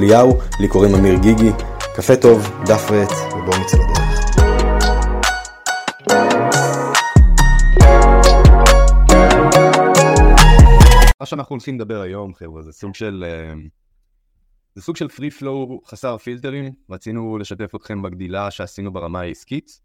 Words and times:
אליהו, 0.00 0.38
לי 0.60 0.68
קוראים 0.68 0.94
אמיר 0.94 1.14
גיגי. 1.22 1.50
קפה 1.96 2.16
טוב, 2.22 2.38
דף 2.66 2.90
ועט, 2.90 3.10
ובואו 3.32 3.60
נצא 3.60 3.76
לדרך. 3.76 4.10
מה 11.20 11.26
שאנחנו 11.26 11.54
הולכים 11.54 11.74
לדבר 11.74 12.00
היום, 12.00 12.34
חבר'ה, 12.34 12.62
זה 12.62 12.72
סוג 12.72 12.94
של... 12.94 13.24
אה, 13.26 13.54
זה 14.74 14.82
סוג 14.82 14.96
של 14.96 15.08
פרי 15.08 15.30
פלואו 15.30 15.80
חסר 15.86 16.18
פילטרים. 16.18 16.72
רצינו 16.90 17.38
לשתף 17.38 17.74
אתכם 17.74 18.02
בגדילה 18.02 18.50
שעשינו 18.50 18.92
ברמה 18.92 19.20
העסקית, 19.20 19.80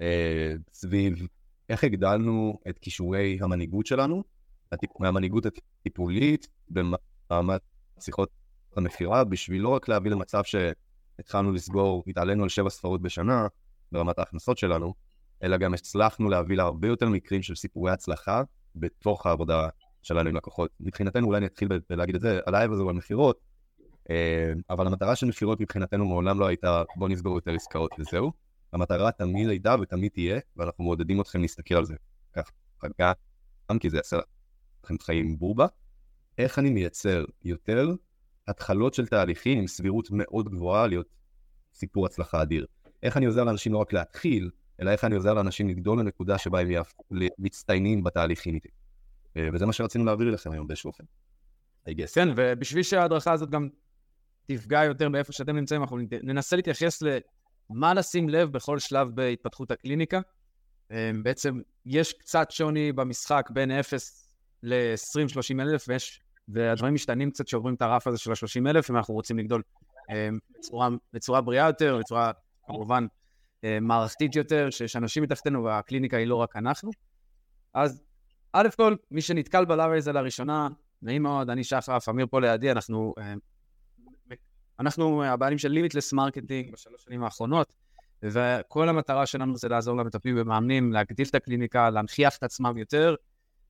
אה, 0.00 0.52
סביב 0.72 1.26
איך 1.68 1.84
הגדלנו 1.84 2.58
את 2.68 2.78
כישורי 2.78 3.38
המנהיגות 3.40 3.86
שלנו, 3.86 4.22
מהמנהיגות 5.00 5.46
הטיפולית 5.46 6.48
במעמד 6.68 7.58
שיחות 8.00 8.41
המכירה, 8.76 9.24
בשביל 9.24 9.62
לא 9.62 9.68
רק 9.68 9.88
להביא 9.88 10.10
למצב 10.10 10.42
שהתחלנו 10.44 11.52
לסגור, 11.52 12.04
התעלינו 12.06 12.42
על 12.42 12.48
שבע 12.48 12.70
ספרות 12.70 13.02
בשנה 13.02 13.46
ברמת 13.92 14.18
ההכנסות 14.18 14.58
שלנו, 14.58 14.94
אלא 15.42 15.56
גם 15.56 15.74
הצלחנו 15.74 16.28
להביא 16.28 16.56
להרבה 16.56 16.88
יותר 16.88 17.08
מקרים 17.08 17.42
של 17.42 17.54
סיפורי 17.54 17.92
הצלחה 17.92 18.42
בתוך 18.76 19.26
העבודה 19.26 19.68
שלנו 20.02 20.28
עם 20.28 20.36
לקוחות. 20.36 20.70
מבחינתנו, 20.80 21.26
אולי 21.26 21.38
אני 21.38 21.46
אתחיל 21.46 21.68
בלהגיד 21.90 22.14
את 22.14 22.20
זה, 22.20 22.40
ה 22.46 22.51
live 22.51 22.72
הזה 22.72 22.82
הוא 22.82 22.90
על 22.90 22.96
מכירות, 22.96 23.40
אה, 24.10 24.52
אבל 24.70 24.86
המטרה 24.86 25.16
של 25.16 25.26
מכירות 25.26 25.60
מבחינתנו 25.60 26.04
מעולם 26.04 26.40
לא 26.40 26.46
הייתה 26.46 26.82
בוא 26.96 27.08
נסגור 27.08 27.34
יותר 27.34 27.50
עסקאות 27.54 27.90
וזהו. 27.98 28.32
המטרה 28.72 29.12
תמיד 29.12 29.48
הייתה 29.48 29.76
ותמיד 29.80 30.10
תהיה, 30.12 30.40
ואנחנו 30.56 30.84
מעודדים 30.84 31.20
אתכם 31.20 31.40
להסתכל 31.40 31.74
על 31.74 31.84
זה 31.84 31.94
ככה, 32.32 32.50
גם 33.70 33.78
כי 33.78 33.90
זה 33.90 33.96
יעשה 33.96 34.16
לכם 34.84 34.98
חיים 34.98 35.38
בובה. 35.38 35.66
איך 36.38 36.58
אני 36.58 36.70
מייצר 36.70 37.24
יותר 37.44 37.94
התחלות 38.48 38.94
של 38.94 39.06
תהליכים 39.06 39.58
עם 39.58 39.66
סבירות 39.66 40.08
מאוד 40.10 40.48
גבוהה 40.48 40.86
להיות 40.86 41.06
סיפור 41.74 42.06
הצלחה 42.06 42.42
אדיר. 42.42 42.66
איך 43.02 43.16
אני 43.16 43.26
עוזר 43.26 43.44
לאנשים 43.44 43.72
לא 43.72 43.78
רק 43.78 43.92
להתחיל, 43.92 44.50
אלא 44.80 44.90
איך 44.90 45.04
אני 45.04 45.14
עוזר 45.14 45.34
לאנשים 45.34 45.68
לגדול 45.68 46.00
לנקודה 46.00 46.38
שבה 46.38 46.60
הם 46.60 46.70
יהפכו 46.70 47.04
מצטיינים 47.38 48.04
בתהליכים 48.04 48.54
איתי. 48.54 48.68
אה, 49.36 49.48
וזה 49.52 49.66
מה 49.66 49.72
שרצינו 49.72 50.04
להעביר 50.04 50.30
לכם 50.30 50.52
היום 50.52 50.66
באיזשהו 50.66 50.88
אופן. 50.88 51.04
כן, 52.14 52.28
ובשביל 52.36 52.82
שההדרכה 52.82 53.32
הזאת 53.32 53.50
גם 53.50 53.68
תפגע 54.46 54.84
יותר 54.84 55.08
באיפה 55.08 55.32
שאתם 55.32 55.56
נמצאים, 55.56 55.82
אנחנו 55.82 55.98
ננסה 56.22 56.56
להתייחס 56.56 57.02
למה 57.70 57.94
לשים 57.94 58.28
לב 58.28 58.52
בכל 58.52 58.78
שלב 58.78 59.08
בהתפתחות 59.14 59.70
הקליניקה. 59.70 60.20
אה, 60.92 61.10
בעצם 61.22 61.60
יש 61.86 62.12
קצת 62.12 62.50
שוני 62.50 62.92
במשחק 62.92 63.48
בין 63.52 63.70
0 63.70 64.34
ל-20-30 64.62 65.60
אלף, 65.60 65.84
ויש 65.88 66.22
והדברים 66.48 66.94
משתנים 66.94 67.30
קצת 67.30 67.48
שעוברים 67.48 67.74
את 67.74 67.82
הרף 67.82 68.06
הזה 68.06 68.18
של 68.18 68.30
ה-30 68.30 68.70
אלף, 68.70 68.90
אם 68.90 68.96
אנחנו 68.96 69.14
רוצים 69.14 69.38
לגדול 69.38 69.62
אה, 70.10 70.28
בצורה, 70.58 70.88
בצורה 71.12 71.40
בריאה 71.40 71.66
יותר, 71.66 71.98
בצורה 71.98 72.32
כמובן 72.66 73.06
אה, 73.64 73.78
מערכתית 73.80 74.36
יותר, 74.36 74.70
שיש 74.70 74.96
אנשים 74.96 75.22
מתחתנו 75.22 75.64
והקליניקה 75.64 76.16
היא 76.16 76.26
לא 76.26 76.36
רק 76.36 76.56
אנחנו. 76.56 76.90
אז 77.74 78.02
א' 78.52 78.68
כל, 78.76 78.96
מי 79.10 79.20
שנתקל 79.20 79.64
בלאבי 79.64 79.96
הזה 79.96 80.12
לראשונה, 80.12 80.68
נעים 81.02 81.22
מאוד, 81.22 81.50
אני 81.50 81.64
שחף, 81.64 82.08
אמיר 82.08 82.26
פה 82.30 82.40
לידי, 82.40 82.70
אנחנו, 82.70 83.14
אה, 83.18 83.34
אנחנו 84.80 85.24
הבעלים 85.24 85.58
של 85.58 85.68
Limitless 85.68 86.12
Marketing 86.12 86.72
בשלוש 86.72 87.04
שנים 87.04 87.24
האחרונות, 87.24 87.72
וכל 88.22 88.88
המטרה 88.88 89.26
שלנו 89.26 89.56
זה 89.56 89.68
לעזור 89.68 89.96
למטפלים 89.96 90.34
ומאמנים, 90.38 90.92
להגדיל 90.92 91.26
את 91.30 91.34
הקליניקה, 91.34 91.90
להנכיח 91.90 92.36
את 92.36 92.42
עצמם 92.42 92.78
יותר, 92.78 93.14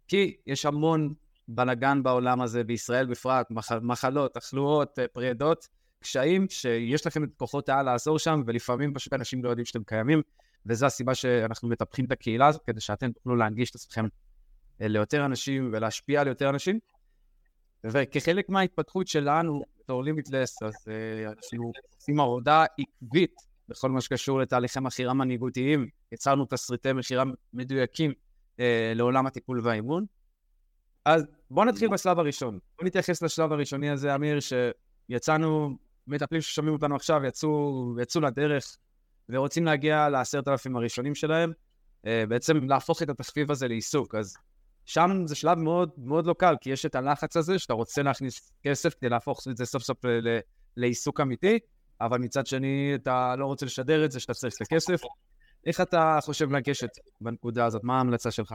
כי 0.09 0.37
יש 0.47 0.67
המון 0.67 1.15
בלאגן 1.49 2.03
בעולם 2.03 2.41
הזה, 2.41 2.65
בישראל 2.65 3.07
בפרט, 3.07 3.47
מח, 3.51 3.73
מחלות, 3.73 4.35
תחלואות, 4.35 4.99
אה, 4.99 5.09
פרידות, 5.09 5.69
קשיים, 6.01 6.47
שיש 6.49 7.07
לכם 7.07 7.25
את 7.25 7.29
כוחות 7.37 7.69
העל 7.69 7.87
לעזור 7.87 8.19
שם, 8.19 8.43
ולפעמים 8.47 8.95
פשוט 8.95 9.13
אנשים 9.13 9.45
לא 9.45 9.49
יודעים 9.49 9.65
שאתם 9.65 9.85
קיימים, 9.85 10.23
וזו 10.67 10.87
הסיבה 10.87 11.15
שאנחנו 11.15 11.69
מטפחים 11.69 12.05
את 12.05 12.13
הקהילה 12.13 12.47
הזאת, 12.47 12.63
כדי 12.67 12.81
שאתם 12.81 13.13
תוכלו 13.13 13.37
להנגיש 13.37 13.71
את 13.71 13.75
עצמכם 13.75 14.07
אה, 14.83 14.89
ליותר 14.89 15.25
אנשים 15.25 15.71
ולהשפיע 15.73 16.21
על 16.21 16.27
יותר 16.27 16.49
אנשים. 16.51 16.79
וכחלק 17.85 18.49
מההתפתחות 18.49 19.09
שלנו 19.09 19.63
בתור 19.79 20.05
לימיטלס, 20.05 20.63
אז 20.63 20.75
uh, 20.75 21.29
אנחנו 21.29 21.73
עושים 21.97 22.21
עבודה 22.21 22.65
עקבית 22.79 23.35
בכל 23.69 23.91
מה 23.91 24.01
שקשור 24.01 24.41
לתהליכי 24.41 24.81
מכירה 24.81 25.15
מנהיגותיים. 25.15 25.89
יצרנו 26.13 26.47
תסריטי 26.47 26.93
מכירה 26.93 27.25
מדויקים 27.53 28.11
uh, 28.11 28.61
לעולם 28.95 29.27
הטיפול 29.27 29.61
והאימון. 29.65 30.05
אז 31.05 31.27
בואו 31.51 31.67
נתחיל 31.67 31.89
בשלב 31.89 32.19
הראשון. 32.19 32.59
בואו 32.77 32.87
נתייחס 32.87 33.23
לשלב 33.23 33.53
הראשוני 33.53 33.91
הזה, 33.91 34.15
אמיר, 34.15 34.39
שיצאנו, 34.41 35.77
מטפלים 36.07 36.41
ששומעים 36.41 36.75
אותנו 36.75 36.97
עכשיו, 36.97 37.25
יצאו, 37.25 37.95
יצאו 38.03 38.21
לדרך 38.21 38.77
ורוצים 39.29 39.65
להגיע 39.65 40.09
לעשרת 40.09 40.49
אלפים 40.49 40.77
הראשונים 40.77 41.15
שלהם, 41.15 41.53
אה, 42.07 42.25
בעצם 42.29 42.57
להפוך 42.69 43.03
את 43.03 43.09
התחביב 43.09 43.51
הזה 43.51 43.69
לעיסוק. 43.69 44.15
אז 44.15 44.37
שם 44.87 45.23
זה 45.27 45.35
שלב 45.35 45.59
מאוד 45.59 45.91
מאוד 45.99 46.27
לא 46.27 46.35
קל, 46.39 46.55
כי 46.61 46.71
יש 46.71 46.87
את 46.87 46.95
הלחץ 46.95 47.37
הזה 47.37 47.59
שאתה 47.59 47.73
רוצה 47.73 48.03
להכניס 48.03 48.53
כסף 48.63 48.95
כדי 49.01 49.11
להפוך 49.11 49.41
את 49.51 49.57
זה 49.57 49.65
סוף 49.65 49.83
סוף 49.83 49.99
לעיסוק 50.77 51.21
אמיתי, 51.21 51.59
אבל 52.01 52.19
מצד 52.19 52.47
שני 52.47 52.93
אתה 52.95 53.37
לא 53.37 53.47
רוצה 53.47 53.67
לשדר 53.67 54.05
את 54.05 54.13
זה 54.13 54.21
שאתה 54.21 54.35
צריך 54.35 54.55
את 54.57 54.63
הכסף. 54.63 55.01
איך 55.67 55.81
אתה 55.81 56.19
חושב 56.23 56.53
לגשת 56.53 56.91
בנקודה 57.21 57.65
הזאת? 57.65 57.85
מה 57.85 57.97
ההמלצה 57.97 58.31
שלך? 58.31 58.55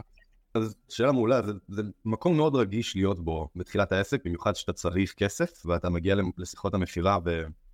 אז 0.53 0.75
שאלה 0.89 1.11
מעולה, 1.11 1.41
זה, 1.41 1.51
זה 1.67 1.81
מקום 2.05 2.37
מאוד 2.37 2.55
רגיש 2.55 2.95
להיות 2.95 3.25
בו 3.25 3.49
בתחילת 3.55 3.91
העסק, 3.91 4.25
במיוחד 4.25 4.55
שאתה 4.55 4.73
צריך 4.73 5.13
כסף 5.13 5.65
ואתה 5.65 5.89
מגיע 5.89 6.15
לשיחות 6.37 6.73
המכירה 6.73 7.17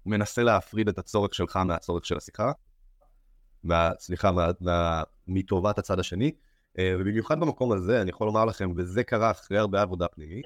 ומנסה 0.05 0.43
להפריד 0.43 0.87
את 0.87 0.97
הצורך 0.97 1.33
שלך 1.33 1.57
מהצורך 1.57 2.05
של 2.05 2.17
השיחה, 2.17 2.51
סליחה, 3.99 4.31
מטובת 5.27 5.77
הצד 5.77 5.99
השני, 5.99 6.31
אה, 6.79 6.95
ובמיוחד 6.99 7.39
במקום 7.39 7.71
הזה, 7.71 8.01
אני 8.01 8.09
יכול 8.09 8.27
לומר 8.27 8.45
לכם, 8.45 8.71
וזה 8.77 9.03
קרה 9.03 9.31
אחרי 9.31 9.57
הרבה 9.57 9.81
עבודה 9.81 10.07
פנימית, 10.07 10.45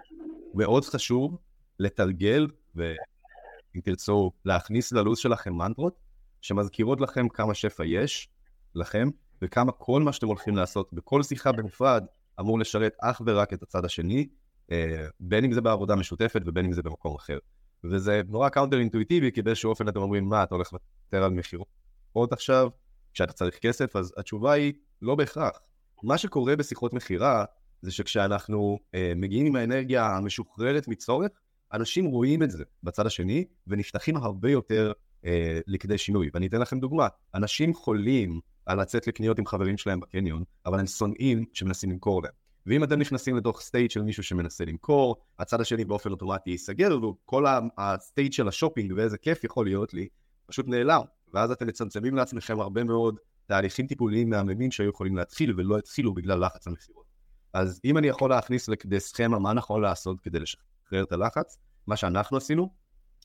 מאוד 0.54 0.86
חשוב 0.86 1.38
לתרגל, 1.80 2.48
ואם 2.76 3.82
תרצו, 3.84 4.32
להכניס 4.46 4.92
ללו"ז 4.92 5.18
שלכם 5.18 5.54
מנטרות, 5.54 6.00
שמזכירות 6.42 7.02
לכם 7.02 7.30
כמה 7.30 7.54
שפע 7.54 7.86
יש 7.86 8.30
לכם, 8.76 9.10
וכמה 9.42 9.72
כל 9.72 10.02
מה 10.02 10.14
שאתם 10.14 10.28
הולכים 10.28 10.56
לעשות 10.56 10.94
בכל 10.94 11.24
שיחה 11.24 11.52
בנפרד 11.52 12.06
אמור 12.40 12.60
לשרת 12.60 12.96
אך 13.02 13.22
ורק 13.26 13.54
את 13.54 13.64
הצד 13.64 13.86
השני, 13.86 14.28
אה, 14.72 15.08
בין 15.20 15.46
אם 15.46 15.52
זה 15.52 15.62
בעבודה 15.62 15.96
משותפת 15.96 16.42
ובין 16.46 16.66
אם 16.66 16.74
זה 16.74 16.82
במקום 16.82 17.16
אחר. 17.16 17.38
וזה 17.84 18.22
נורא 18.28 18.50
counter 18.50 18.80
אינטואיטיבי, 18.80 19.32
כי 19.32 19.42
באיזשהו 19.42 19.70
אופן 19.70 19.88
אתם 19.88 20.00
אומרים, 20.00 20.30
מה, 20.30 20.44
אתה 20.44 20.56
הולך 20.56 20.74
לוותר 20.74 21.24
על 21.24 21.32
מכירות 21.32 22.32
עכשיו, 22.32 22.70
כשאתה 23.14 23.34
צריך 23.34 23.60
כסף, 23.62 23.96
אז 23.96 24.14
התשובה 24.18 24.52
היא, 24.52 24.74
לא 25.02 25.16
בהכרח. 25.16 25.60
מה 26.04 26.18
שקורה 26.18 26.56
בשיחות 26.56 26.94
מכירה, 26.94 27.46
זה 27.82 27.92
שכשאנחנו 27.92 28.80
אה, 28.96 29.14
מגיעים 29.16 29.46
עם 29.46 29.56
האנרגיה 29.56 30.18
המשוחררת 30.18 30.88
מצורך, 30.88 31.32
אנשים 31.74 32.06
רואים 32.06 32.44
את 32.44 32.52
זה 32.52 32.64
בצד 32.84 33.06
השני, 33.06 33.46
ונפתחים 33.68 34.18
הרבה 34.18 34.52
יותר 34.52 34.92
אה, 35.26 35.60
לכדי 35.68 35.98
שינוי. 35.98 36.30
ואני 36.34 36.48
אתן 36.48 36.62
לכם 36.62 36.80
דוגמה, 36.80 37.08
אנשים 37.36 37.74
חולים 37.74 38.40
על 38.68 38.82
לצאת 38.82 39.08
לקניות 39.08 39.40
עם 39.40 39.46
חברים 39.46 39.78
שלהם 39.78 40.00
בקניון, 40.00 40.44
אבל 40.66 40.80
הם 40.80 40.88
שונאים 40.88 41.46
שמנסים 41.54 41.92
למכור 41.92 42.24
להם. 42.24 42.32
ואם 42.66 42.84
אתם 42.84 43.00
נכנסים 43.00 43.38
לתוך 43.38 43.62
state 43.62 43.92
של 43.92 44.02
מישהו 44.02 44.24
שמנסה 44.24 44.66
למכור, 44.66 45.16
הצד 45.40 45.62
השני 45.62 45.86
באופן 45.86 46.12
אוטומטי 46.12 46.50
ייסגר, 46.50 47.06
וכל 47.06 47.46
ה 47.78 47.87
state 47.87 48.34
של 48.34 48.48
השופינג 48.48 48.94
ואיזה 48.96 49.18
כיף 49.18 49.44
יכול 49.44 49.66
להיות 49.66 49.94
לי, 49.94 50.08
פשוט 50.46 50.68
נעלם. 50.68 51.02
ואז 51.34 51.52
אתם 51.52 51.68
מצמצמים 51.68 52.16
לעצמכם 52.16 52.60
הרבה 52.60 52.84
מאוד 52.84 53.16
תהליכים 53.46 53.88
טיפוליים 53.88 54.30
מהממים 54.30 54.72
שהיו 54.72 54.90
יכולים 54.90 55.18
להתחיל 55.18 55.54
ולא 55.58 55.78
התחילו 55.78 56.14
בגלל 56.14 56.46
לחץ 56.46 56.68
המכירות. 56.68 57.06
אז 57.54 57.80
אם 57.86 57.98
אני 57.98 58.08
יכול 58.08 58.30
להכניס 58.30 58.70
לכדי 58.70 59.00
סכמה 59.00 59.40
מה 59.40 59.54
נכון 59.54 59.82
לעשות 59.82 60.22
כדי 60.22 60.40
לשחרר 60.40 61.04
את 61.04 61.12
הלחץ, 61.12 61.58
מה 61.88 61.96
שאנחנו 61.96 62.38
עשינו, 62.38 62.70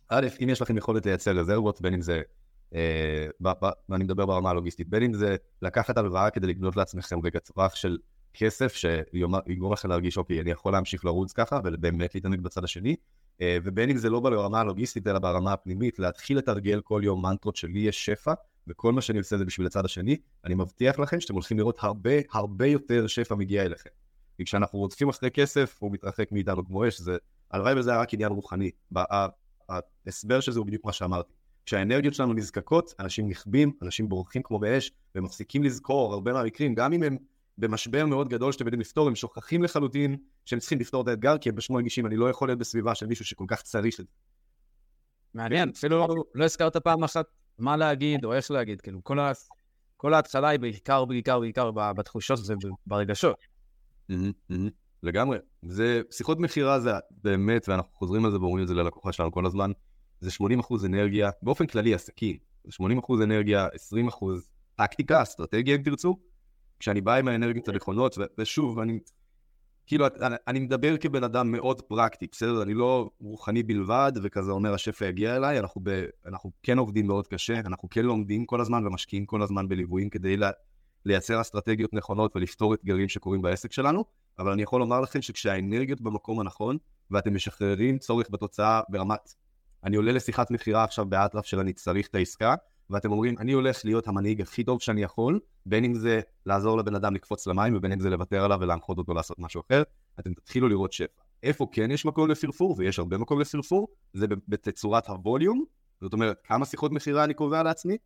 א', 0.09 0.27
אם 0.43 0.49
יש 0.49 0.63
לכם 0.63 0.77
יכולת 0.77 1.07
לייצר 1.07 1.31
רזרבות, 1.31 1.81
בין 1.81 1.95
אם 1.95 2.01
זה 2.01 2.23
ואני 3.89 4.05
מדבר 4.05 4.27
ברמה 4.27 4.51
הלוגיסטית, 4.51 4.89
בין 4.89 5.03
אם 5.03 5.15
זה 5.15 5.37
לקחת 5.63 5.99
הלוואה 5.99 6.31
כדי 6.31 6.47
לקנות 6.47 6.77
לעצמכם 6.77 7.19
רגע 7.25 7.39
טווח 7.39 7.75
של 7.75 7.99
כסף 8.35 8.75
שיגרום 8.75 9.73
לכם 9.73 9.89
להרגיש, 9.89 10.17
אוקיי, 10.19 10.41
אני 10.41 10.51
יכול 10.51 10.73
להמשיך 10.73 11.05
לרוץ 11.05 11.33
ככה 11.33 11.61
ובאמת 11.65 12.15
להתענג 12.15 12.41
בצד 12.41 12.65
השני, 12.65 12.97
אה, 13.41 13.57
ובין 13.65 13.91
אם 13.91 13.97
זה 13.97 14.11
לא 14.11 14.21
ברמה 14.21 14.61
הלוגיסטית 14.61 15.07
אלא 15.07 15.19
ברמה 15.19 15.53
הפנימית, 15.53 15.99
להתחיל 15.99 16.39
לתרגל 16.39 16.81
כל 16.81 17.01
יום 17.05 17.27
מנטרות 17.27 17.57
שלי 17.57 17.81
יש 17.81 18.07
שפע, 18.07 18.33
וכל 18.69 18.93
מה 18.93 19.01
שאני 19.01 19.19
עושה 19.19 19.39
זה 19.39 19.45
בשביל 19.45 19.67
הצד 19.67 19.85
השני, 19.85 20.17
אני 20.45 20.55
מבטיח 20.55 20.99
לכם 20.99 21.21
שאתם 21.21 21.35
הולכים 21.35 21.59
לראות 21.59 21.77
הרבה 21.81 22.11
הרבה 22.33 22.67
יותר 22.67 23.07
שפע 23.07 23.35
מגיע 23.35 23.63
אליכם. 23.63 23.91
כי 24.37 24.45
כשאנחנו 24.45 24.79
רודפים 24.79 25.09
אחרי 25.09 25.31
כסף, 25.31 25.77
הוא 25.81 25.93
מתרחק 25.93 26.33
מאיתנו 26.33 26.67
כמו 26.67 26.89
אש, 26.89 27.01
זה, 27.01 27.17
הלוואי 27.51 27.79
וזה 27.79 27.91
היה 27.91 28.01
רק 28.01 28.15
עניין 28.15 28.33
רוחני. 28.33 28.71
ההסבר 29.69 30.41
של 30.41 30.53
זה 30.53 30.59
הוא 30.59 30.67
בדיוק 30.67 30.85
מה 30.85 30.93
שאמרתי. 30.93 31.33
כשהאנרגיות 31.67 32.15
שלנו 32.15 32.33
נזקקות, 32.33 32.95
אנשים 33.01 33.29
נכבים, 33.29 33.73
אנשים 33.83 34.09
בורחים 34.09 34.43
כמו 34.43 34.59
באש, 34.59 34.91
ומפסיקים 35.15 35.63
לזכור 35.63 36.13
הרבה 36.13 36.33
מהמקרים, 36.33 36.75
גם 36.75 36.93
אם 36.93 37.03
הם 37.03 37.17
במשבר 37.59 38.07
מאוד 38.07 38.29
גדול 38.29 38.53
שאתם 38.53 38.67
יודעים 38.67 38.81
לפתור, 38.81 39.09
הם 39.09 39.15
שוכחים 39.15 39.63
לחלוטין 39.63 40.17
שהם 40.45 40.59
צריכים 40.59 40.79
לפתור 40.79 41.03
את 41.03 41.09
האתגר, 41.09 41.39
כי 41.39 41.49
הם 41.49 41.55
בשמו 41.55 41.77
רגישים, 41.77 42.07
אני 42.07 42.17
לא 42.17 42.31
יכול 42.31 42.49
להיות 42.49 42.59
בסביבה 42.59 42.95
של 42.95 43.07
מישהו 43.07 43.25
שכל 43.25 43.45
כך 43.49 43.63
צריך 43.63 44.01
את 44.01 44.07
זה. 44.07 44.13
מעניין, 45.35 45.69
אפילו 45.77 46.07
לא 46.35 46.45
הזכרת 46.45 46.77
פעם 46.77 47.05
אחת 47.05 47.27
מה 47.59 47.77
להגיד 47.77 48.25
או 48.25 48.33
איך 48.33 48.51
להגיד, 48.51 48.81
כאילו, 48.81 49.05
כל, 49.05 49.19
ה... 49.19 49.33
כל 49.97 50.15
ההתחלה 50.15 50.49
היא 50.49 50.61
בעיקר, 50.61 51.05
בעיקר, 51.05 51.41
בעיקר 51.41 51.71
בתחושות 51.71 52.41
וברגשות. 52.87 53.37
לגמרי. 55.03 55.39
זה, 55.63 56.03
שיחות 56.11 56.39
מכירה 56.39 56.81
זה 56.81 56.91
באמת, 57.11 57.69
ואנחנו 57.69 57.93
חוזרים 57.93 58.25
על 58.25 58.31
זה 58.31 58.41
ואומרים 58.41 58.63
את 58.63 58.69
זה 58.69 58.75
ללקוחה 58.75 59.13
שלנו 59.13 59.33
כל 59.33 59.47
הזמן, 59.47 59.73
זה 60.23 60.31
80% 60.61 60.87
אנרגיה, 60.87 61.31
באופן 61.43 61.67
כללי 61.67 61.95
עסקים, 61.95 62.37
זה 62.65 62.71
80% 63.01 63.13
אנרגיה, 63.23 63.69
20% 64.09 64.25
טקטיקה, 64.77 65.23
אסטרטגיה 65.23 65.77
אם 65.77 65.83
תרצו, 65.83 66.19
כשאני 66.79 67.01
בא 67.01 67.15
עם 67.15 67.29
האנרגיות 67.29 67.69
הנכונות, 67.69 68.19
ושוב, 68.39 68.79
אני, 68.79 68.99
כאילו, 69.87 70.07
אני, 70.07 70.37
אני 70.49 70.61
מדבר 70.61 70.97
כבן 70.97 71.25
אדם 71.25 71.53
מאוד 71.53 71.83
פרקטי, 71.83 72.27
בסדר? 72.33 72.63
אני 72.63 72.75
לא 72.75 73.11
רוחני 73.21 73.63
בלבד, 73.63 74.13
וכזה 74.23 74.51
אומר 74.51 74.75
השפע 74.75 75.05
יגיע 75.07 75.37
אליי, 75.37 75.59
אנחנו, 75.59 75.81
ב, 75.85 76.05
אנחנו 76.27 76.51
כן 76.63 76.79
עובדים 76.79 77.07
מאוד 77.07 77.27
קשה, 77.27 77.61
אנחנו 77.61 77.91
כן 77.91 78.05
לומדים 78.05 78.47
כל 78.47 78.61
הזמן 78.61 78.87
ומשקיעים 78.87 79.27
כל 79.27 79.43
הזמן 79.43 79.69
בליוויים 79.69 80.11
כדי 80.11 80.37
לה, 80.37 80.51
לייצר 81.05 81.41
אסטרטגיות 81.41 81.95
נכונות 81.95 82.37
ולפתור 82.37 82.75
אתגרים 82.75 83.09
שקורים 83.09 83.43
בעסק 83.43 83.73
שלנו, 83.73 84.05
אבל 84.39 84.53
אני 84.53 84.63
יכול 84.63 84.81
לומר 84.81 85.01
לכם 85.01 85.23
שכשהאנרגיות 85.23 86.01
במקום 86.01 86.41
הנכון, 86.41 86.79
ואתם 87.11 87.35
משחררים 87.35 87.99
צורך 87.99 88.27
בתוצאה 88.31 88.81
ברמת, 88.89 89.35
אני 89.85 89.97
עולה 89.97 90.13
לשיחת 90.13 90.51
מכירה 90.51 90.85
עכשיו 90.85 91.07
באטרף 91.07 91.47
של 91.47 91.59
אני 91.59 91.73
צריך 91.73 92.07
את 92.07 92.15
העסקה, 92.15 92.55
ואתם 92.91 93.13
אומרים, 93.13 93.39
אני 93.39 93.53
הולך 93.53 93.85
להיות 93.85 94.09
המנהיג 94.09 94.41
הכי 94.41 94.65
טוב 94.65 94.81
שאני 94.81 95.03
יכול, 95.03 95.41
בין 95.67 95.85
אם 95.85 95.95
זה 95.95 96.21
לעזור 96.47 96.79
לבן 96.79 96.95
אדם 96.95 97.15
לקפוץ 97.15 97.47
למים, 97.47 97.77
ובין 97.77 97.93
אם 97.93 98.01
זה 98.01 98.11
לוותר 98.11 98.45
עליו 98.45 98.59
ולהנחות 98.61 98.99
אותו 98.99 99.15
לעשות 99.15 99.39
משהו 99.39 99.63
אחר, 99.69 99.83
אתם 100.21 100.35
תתחילו 100.35 100.69
לראות 100.69 100.93
שפע. 100.93 101.23
איפה 101.43 101.67
כן 101.73 101.91
יש 101.91 102.05
מקום 102.05 102.31
לפרפור, 102.31 102.75
ויש 102.79 102.99
הרבה 102.99 103.19
מקום 103.19 103.41
לפרפור, 103.41 103.89
זה 104.13 104.27
בתצורת 104.49 105.07
הווליום, 105.07 105.65
זאת 106.01 106.13
אומרת, 106.13 106.41
כמה 106.45 106.65
שיחות 106.65 106.93
מכירה 106.93 107.25
אני 107.25 107.35
קובע 107.35 107.63
לעצמי, 107.63 107.97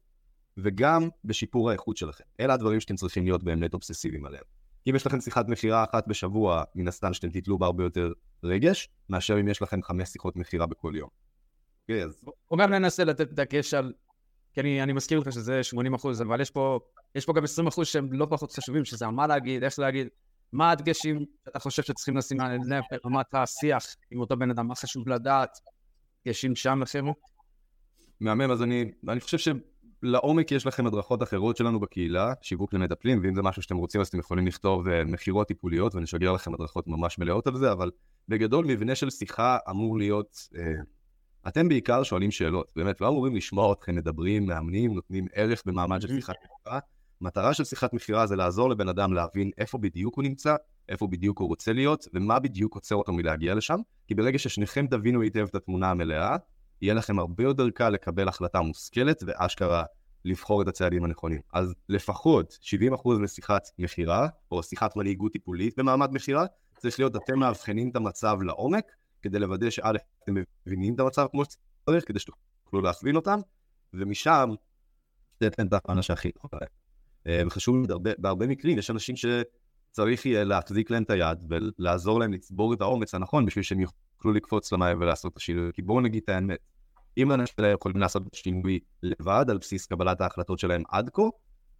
וגם 0.56 1.08
בשיפור 1.24 1.70
האיכות 1.70 1.96
שלכם. 1.96 2.24
אלה 2.40 2.54
הדברים 2.54 2.80
שאתם 2.80 2.96
צריכים 2.96 3.24
להיות 3.24 3.42
באמת 3.42 3.74
אובססיביים 3.74 4.26
עליהם. 4.26 4.44
אם 4.88 4.96
יש 4.96 5.06
לכם 5.06 5.20
שיחת 5.20 5.48
מכירה 5.48 5.84
אחת 5.84 6.08
בשבוע, 6.08 6.62
מן 6.74 6.88
הסתם 6.88 7.14
שאתם 7.14 7.30
תתלו 7.30 7.58
בהרבה 7.58 7.84
יותר 7.84 8.12
רגש, 8.44 8.88
מאשר 9.10 9.40
אם 9.40 9.48
יש 9.48 9.62
לכם 9.62 9.82
חמש 9.82 10.08
שיחות 10.08 10.36
מכירה 10.36 10.66
בכל 10.66 10.92
יום. 10.96 11.25
אוקיי, 11.88 12.04
אז... 12.04 12.24
אומר 12.50 12.66
ננסה 12.66 13.04
לתת 13.04 13.32
דגש 13.32 13.74
על 13.74 13.92
כי 14.52 14.60
אני, 14.60 14.82
אני 14.82 14.92
מזכיר 14.92 15.18
לך 15.18 15.32
שזה 15.32 15.62
80 15.62 15.94
אחוז, 15.94 16.22
אבל 16.22 16.40
יש 16.40 16.50
פה, 16.50 16.80
יש 17.14 17.26
פה 17.26 17.32
גם 17.32 17.44
20 17.44 17.66
אחוז 17.66 17.86
שהם 17.86 18.12
לא 18.12 18.26
פחות 18.30 18.52
חשובים, 18.52 18.84
שזה 18.84 19.06
על 19.06 19.10
מה 19.10 19.26
להגיד, 19.26 19.64
איך 19.64 19.78
להגיד, 19.78 20.08
מה 20.52 20.70
הדגשים 20.70 21.24
שאתה 21.44 21.58
חושב 21.58 21.82
שצריכים 21.82 22.16
לשים 22.16 22.40
על 22.40 22.58
לב 22.66 22.82
ברמת 23.04 23.34
השיח 23.34 23.86
עם 24.10 24.20
אותו 24.20 24.36
בן 24.36 24.50
אדם, 24.50 24.68
מה 24.68 24.74
חשוב 24.74 25.08
לדעת, 25.08 25.58
דגשים 26.26 26.56
שם 26.56 26.82
לחבר'ה? 26.82 27.12
מהמם, 28.20 28.50
אז 28.50 28.62
אני, 28.62 28.90
אני 29.08 29.20
חושב 29.20 29.54
שלעומק 30.02 30.52
יש 30.52 30.66
לכם 30.66 30.86
הדרכות 30.86 31.22
אחרות 31.22 31.56
שלנו 31.56 31.80
בקהילה, 31.80 32.32
שיווק 32.42 32.74
למטפלים, 32.74 33.20
ואם 33.22 33.34
זה 33.34 33.42
משהו 33.42 33.62
שאתם 33.62 33.76
רוצים 33.76 34.00
אז 34.00 34.08
אתם 34.08 34.18
יכולים 34.18 34.46
לכתוב 34.46 34.88
אה, 34.88 35.04
מכירות 35.04 35.48
טיפוליות 35.48 35.94
ונשגר 35.94 36.32
לכם 36.32 36.54
הדרכות 36.54 36.86
ממש 36.88 37.18
מלאות 37.18 37.46
על 37.46 37.56
זה, 37.56 37.72
אבל 37.72 37.90
בגדול 38.28 38.64
מבנה 38.64 38.94
של 38.94 39.10
שיחה 39.10 39.58
אמור 39.70 39.98
להיות... 39.98 40.48
אה, 40.56 40.95
אתם 41.48 41.68
בעיקר 41.68 42.02
שואלים 42.02 42.30
שאלות, 42.30 42.72
באמת, 42.76 43.00
לא 43.00 43.08
אמורים 43.08 43.36
לשמוע 43.36 43.72
אתכם 43.72 43.94
מדברים, 43.94 44.46
מאמנים, 44.46 44.94
נותנים 44.94 45.26
ערך 45.34 45.62
במעמד 45.66 46.00
של 46.00 46.08
שיחת 46.08 46.34
מכירה. 46.44 46.78
מטרה 47.20 47.54
של 47.54 47.64
שיחת 47.64 47.92
מכירה 47.92 48.26
זה 48.26 48.36
לעזור 48.36 48.70
לבן 48.70 48.88
אדם 48.88 49.12
להבין 49.12 49.50
איפה 49.58 49.78
בדיוק 49.78 50.16
הוא 50.16 50.22
נמצא, 50.22 50.56
איפה 50.88 51.06
בדיוק 51.06 51.38
הוא 51.38 51.48
רוצה 51.48 51.72
להיות, 51.72 52.06
ומה 52.14 52.38
בדיוק 52.38 52.74
עוצר 52.74 52.94
אותו 52.94 53.12
מלהגיע 53.12 53.54
לשם, 53.54 53.76
כי 54.08 54.14
ברגע 54.14 54.38
ששניכם 54.38 54.86
תבינו 54.86 55.22
היטב 55.22 55.46
את 55.50 55.54
התמונה 55.54 55.90
המלאה, 55.90 56.36
יהיה 56.82 56.94
לכם 56.94 57.18
הרבה 57.18 57.44
יותר 57.44 57.70
קל 57.70 57.88
לקבל 57.90 58.28
החלטה 58.28 58.60
מושכלת 58.60 59.22
ואשכרה 59.26 59.84
לבחור 60.24 60.62
את 60.62 60.68
הצעדים 60.68 61.04
הנכונים. 61.04 61.40
אז 61.52 61.74
לפחות 61.88 62.58
70% 62.94 63.08
משיחת 63.18 63.62
מכירה, 63.78 64.28
או 64.50 64.62
שיחת 64.62 64.96
מנהיגות 64.96 65.32
טיפולית 65.32 65.78
במעמד 65.78 66.10
מכירה, 66.12 66.46
צריך 66.78 66.98
להיות 66.98 67.16
אתם 67.16 67.38
מאבחנים 67.38 67.88
את 67.90 67.96
המצב 67.96 68.42
לעומק, 68.42 68.84
כדי 69.22 69.38
לוודא 69.38 69.70
שא' 69.70 69.92
אתם 70.22 70.34
מבינים 70.66 70.94
את 70.94 71.00
המצב 71.00 71.26
כמו 71.30 71.42
שצריך, 71.44 72.04
כדי 72.08 72.18
שתוכלו 72.18 72.80
להכווין 72.80 73.16
אותם, 73.16 73.40
ומשם 73.94 74.50
לתת 75.40 75.60
את 75.60 75.88
האנשה 75.88 76.12
הכי 76.12 76.32
טובה. 76.32 76.58
אה, 77.26 77.42
וחשוב, 77.46 77.76
בהרבה 78.18 78.46
מקרים 78.46 78.78
יש 78.78 78.90
אנשים 78.90 79.14
שצריך 79.16 80.26
יהיה 80.26 80.44
להחזיק 80.44 80.90
להם 80.90 81.02
את 81.02 81.10
היד 81.10 81.44
ולעזור 81.48 82.20
להם 82.20 82.32
לצבור 82.32 82.74
את 82.74 82.80
האומץ 82.80 83.14
הנכון 83.14 83.46
בשביל 83.46 83.62
שהם 83.62 83.80
יוכלו 83.80 84.32
לקפוץ 84.32 84.72
למים 84.72 85.00
ולעשות 85.00 85.32
את 85.32 85.36
השינוי. 85.36 85.70
כי 85.74 85.82
בואו 85.82 86.00
נגיד 86.00 86.22
את 86.22 86.28
האמת, 86.28 86.58
אם 87.18 87.30
האנשים 87.30 87.54
האלה 87.58 87.72
יכולים 87.72 87.96
לעשות 87.96 88.26
את 88.26 88.34
השינוי 88.34 88.80
לבד 89.02 89.46
על 89.48 89.58
בסיס 89.58 89.86
קבלת 89.86 90.20
ההחלטות 90.20 90.58
שלהם 90.58 90.82
עד 90.88 91.10
כה, 91.12 91.22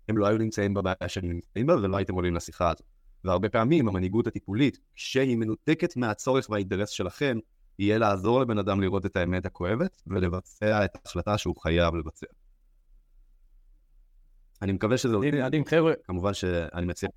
הם 0.09 0.19
לא 0.19 0.27
היו 0.27 0.39
נמצאים 0.39 0.75
בבעיה 0.75 1.09
שהם 1.09 1.29
נמצאים 1.29 1.67
בה 1.67 1.77
ולא 1.77 1.97
הייתם 1.97 2.15
עולים 2.15 2.35
לשיחה 2.35 2.71
הזאת. 2.71 2.96
והרבה 3.27 3.49
פעמים 3.49 3.89
המנהיגות 3.89 4.27
הטיפולית, 4.27 4.79
כשהיא 4.95 5.37
מנותקת 5.37 5.97
מהצורך 5.97 6.51
והאינטרס 6.51 6.91
שלכם, 6.91 7.39
יהיה 7.79 7.99
לעזור 7.99 8.41
לבן 8.41 8.59
אדם 8.59 8.81
לראות 8.81 9.07
את 9.07 9.17
האמת 9.17 9.47
הכואבת 9.47 10.03
ולבצע 10.07 10.85
את 10.85 10.91
ההחלטה 10.95 11.39
שהוא 11.39 11.57
חייב 11.63 11.95
לבצע. 11.95 12.27
אני 14.63 14.73
מקווה 14.73 14.99
שזה... 14.99 15.17
מדהים, 15.19 15.65
חבר'ה. 15.65 15.93
כמובן 16.05 16.35
שאני 16.35 16.87
מציע... 16.87 17.09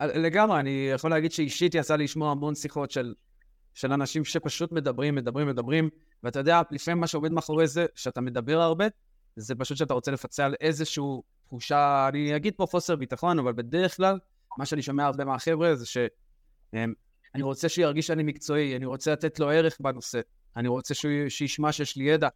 לגמרי, 0.00 0.60
אני 0.60 0.90
יכול 0.94 1.10
להגיד 1.10 1.32
שאישית 1.32 1.74
יצא 1.74 1.96
לי 1.96 2.04
לשמוע 2.04 2.30
המון 2.30 2.54
שיחות 2.54 2.90
של, 2.90 3.14
של 3.74 3.92
אנשים 3.92 4.24
שפשוט 4.24 4.72
מדברים, 4.72 5.14
מדברים, 5.14 5.48
מדברים, 5.48 5.88
ואתה 6.22 6.38
יודע, 6.38 6.62
לפעמים 6.70 7.00
מה 7.00 7.06
שעובד 7.06 7.32
מאחורי 7.32 7.66
זה, 7.66 7.86
שאתה 7.94 8.20
מדבר 8.20 8.60
הרבה, 8.60 8.84
זה 9.36 9.54
פשוט 9.54 9.76
שאתה 9.76 9.94
רוצה 9.94 10.10
לפצע 10.10 10.46
על 10.46 10.54
איזושהי 10.60 11.04
תחושה, 11.46 12.08
אני 12.08 12.36
אגיד 12.36 12.54
פה 12.56 12.66
חוסר 12.66 12.96
ביטחון, 12.96 13.38
אבל 13.38 13.52
בדרך 13.52 13.96
כלל, 13.96 14.18
מה 14.58 14.66
שאני 14.66 14.82
שומע 14.82 15.04
הרבה 15.04 15.24
מהחבר'ה 15.24 15.74
זה 15.74 15.86
שהם 15.86 16.94
אני 17.34 17.42
רוצה 17.42 17.68
שירגיש 17.68 18.06
שאני 18.06 18.22
מקצועי, 18.22 18.76
אני 18.76 18.86
רוצה 18.86 19.12
לתת 19.12 19.40
לו 19.40 19.50
ערך 19.50 19.76
בנושא, 19.80 20.20
אני 20.56 20.68
רוצה 20.68 20.94
שהוא, 20.94 21.28
שישמע 21.28 21.72
שיש 21.72 21.96
לי 21.96 22.04
ידע. 22.04 22.28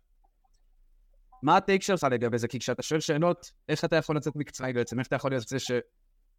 מה 1.42 1.56
הטייק 1.56 1.82
שלך 1.82 2.06
לגבי 2.10 2.38
זה? 2.38 2.48
כי 2.48 2.58
כשאתה 2.58 2.82
שואל 2.82 3.00
שאלות, 3.00 3.52
איך 3.68 3.84
אתה 3.84 3.96
יכול 3.96 4.16
לצאת 4.16 4.36
מקצועי 4.36 4.72
בעצם? 4.72 4.98
איך 4.98 5.08
אתה 5.08 5.16
יכול 5.16 5.30
להיות 5.30 5.48
זה 5.48 5.58
ש... 5.58 5.70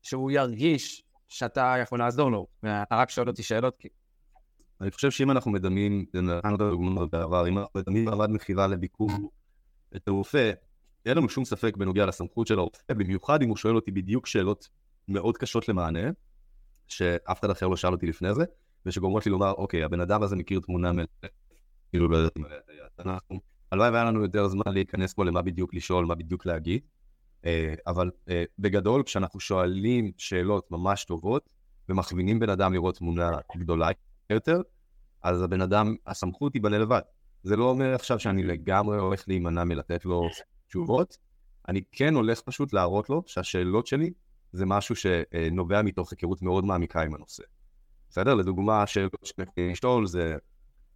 שהוא 0.01 0.31
ירגיש 0.31 1.03
שאתה 1.27 1.75
יכול 1.81 1.99
לעזור 1.99 2.31
לו? 2.31 2.47
ואתה 2.63 2.95
רק 2.95 3.09
שואל 3.09 3.27
אותי 3.27 3.43
שאלות 3.43 3.75
כי... 3.79 3.87
אני 4.81 4.91
חושב 4.91 5.11
שאם 5.11 5.31
אנחנו 5.31 5.51
מדמים, 5.51 6.05
נתנו 6.13 6.55
את 6.55 6.61
הדוגמאות 6.61 7.11
בעבר, 7.11 7.47
אם 7.47 7.57
אנחנו 7.57 7.79
מדמים 7.79 8.05
מעמד 8.05 8.29
מכירה 8.29 8.67
לביקור 8.67 9.11
את 9.95 10.07
הרופא, 10.07 10.51
אין 11.05 11.17
לנו 11.17 11.29
שום 11.29 11.45
ספק 11.45 11.77
בנוגע 11.77 12.05
לסמכות 12.05 12.47
של 12.47 12.59
הרופא, 12.59 12.93
במיוחד 12.93 13.41
אם 13.41 13.49
הוא 13.49 13.57
שואל 13.57 13.75
אותי 13.75 13.91
בדיוק 13.91 14.27
שאלות 14.27 14.69
מאוד 15.07 15.37
קשות 15.37 15.69
למענה, 15.69 16.09
שאף 16.87 17.39
אחד 17.39 17.49
אחר 17.49 17.67
לא 17.67 17.75
שאל 17.75 17.91
אותי 17.91 18.07
לפני 18.07 18.33
זה, 18.33 18.43
ושגורמות 18.85 19.25
לי 19.25 19.31
לומר, 19.31 19.51
אוקיי, 19.51 19.83
הבן 19.83 20.01
אדם 20.01 20.23
הזה 20.23 20.35
מכיר 20.35 20.59
תמונה 20.59 20.91
מלאה, 20.91 21.05
כאילו 21.89 22.07
לא 22.07 22.17
יודעת 22.17 22.37
מלאה. 22.37 22.57
אנחנו, 22.99 23.39
הלוואי 23.71 23.89
והיה 23.89 24.03
לנו 24.03 24.23
יותר 24.23 24.47
זמן 24.47 24.73
להיכנס 24.73 25.13
פה 25.13 25.25
למה 25.25 25.41
בדיוק 25.41 25.73
לשאול, 25.73 26.05
מה 26.05 26.15
בדיוק 26.15 26.45
להגיד, 26.45 26.81
אה, 27.45 27.73
אבל 27.87 28.11
אה, 28.29 28.43
בגדול, 28.59 29.03
כשאנחנו 29.03 29.39
שואלים 29.39 30.11
שאלות 30.17 30.71
ממש 30.71 31.05
טובות, 31.05 31.49
ומכווינים 31.89 32.39
בן 32.39 32.49
אדם 32.49 32.73
לראות 32.73 32.97
תמונה 32.97 33.31
גדולה 33.57 33.89
יותר, 34.29 34.61
אז 35.23 35.41
הבן 35.41 35.61
אדם, 35.61 35.95
הסמכות 36.07 36.51
תיבנה 36.51 36.77
לבד. 36.77 37.01
זה 37.43 37.55
לא 37.55 37.69
אומר 37.69 37.95
עכשיו 37.95 38.19
שאני 38.19 38.43
לגמרי 38.43 38.97
הולך 38.97 39.23
להימנע 39.27 39.63
מלתת 39.63 40.05
לו 40.05 40.29
תשובות, 40.71 41.17
אני 41.67 41.81
כן 41.91 42.15
הולך 42.15 42.41
פשוט 42.41 42.73
להראות 42.73 43.09
לו 43.09 43.23
שהשאלות 43.27 43.87
שלי 43.87 44.11
זה 44.53 44.65
משהו 44.65 44.95
שנובע 44.95 45.81
מתוך 45.81 46.11
היכרות 46.11 46.41
מאוד 46.41 46.65
מעמיקה 46.65 47.01
עם 47.01 47.15
הנושא. 47.15 47.43
בסדר? 48.09 48.33
לדוגמה, 48.33 48.87
שאלות 48.87 49.11
שאני 49.23 49.71
לשאול 49.71 50.07
זה 50.07 50.35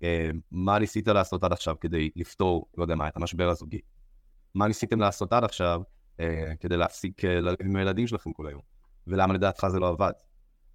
אה, 0.04 0.30
מה 0.52 0.80
ניסית 0.80 1.08
לעשות 1.08 1.44
עד 1.44 1.52
עכשיו 1.52 1.76
כדי 1.82 2.10
לפתור, 2.16 2.66
לא 2.78 2.84
יודע 2.84 2.96
מה, 2.96 3.08
את 3.08 3.18
המשבר 3.18 3.50
הזוגי? 3.50 3.80
מה 4.56 4.68
ניסיתם 4.68 5.00
לעשות 5.00 5.34
עד 5.34 5.44
עכשיו 5.44 5.82
אה, 6.20 6.54
כדי 6.60 6.78
להפסיק 6.78 7.26
אה, 7.26 7.40
עם 7.66 7.76
הילדים 7.76 8.08
שלכם 8.08 8.34
כל 8.34 8.48
היום? 8.48 8.62
ולמה 9.08 9.34
לדעתך 9.34 9.68
זה 9.68 9.80
לא 9.80 9.90
עבד? 9.90 10.12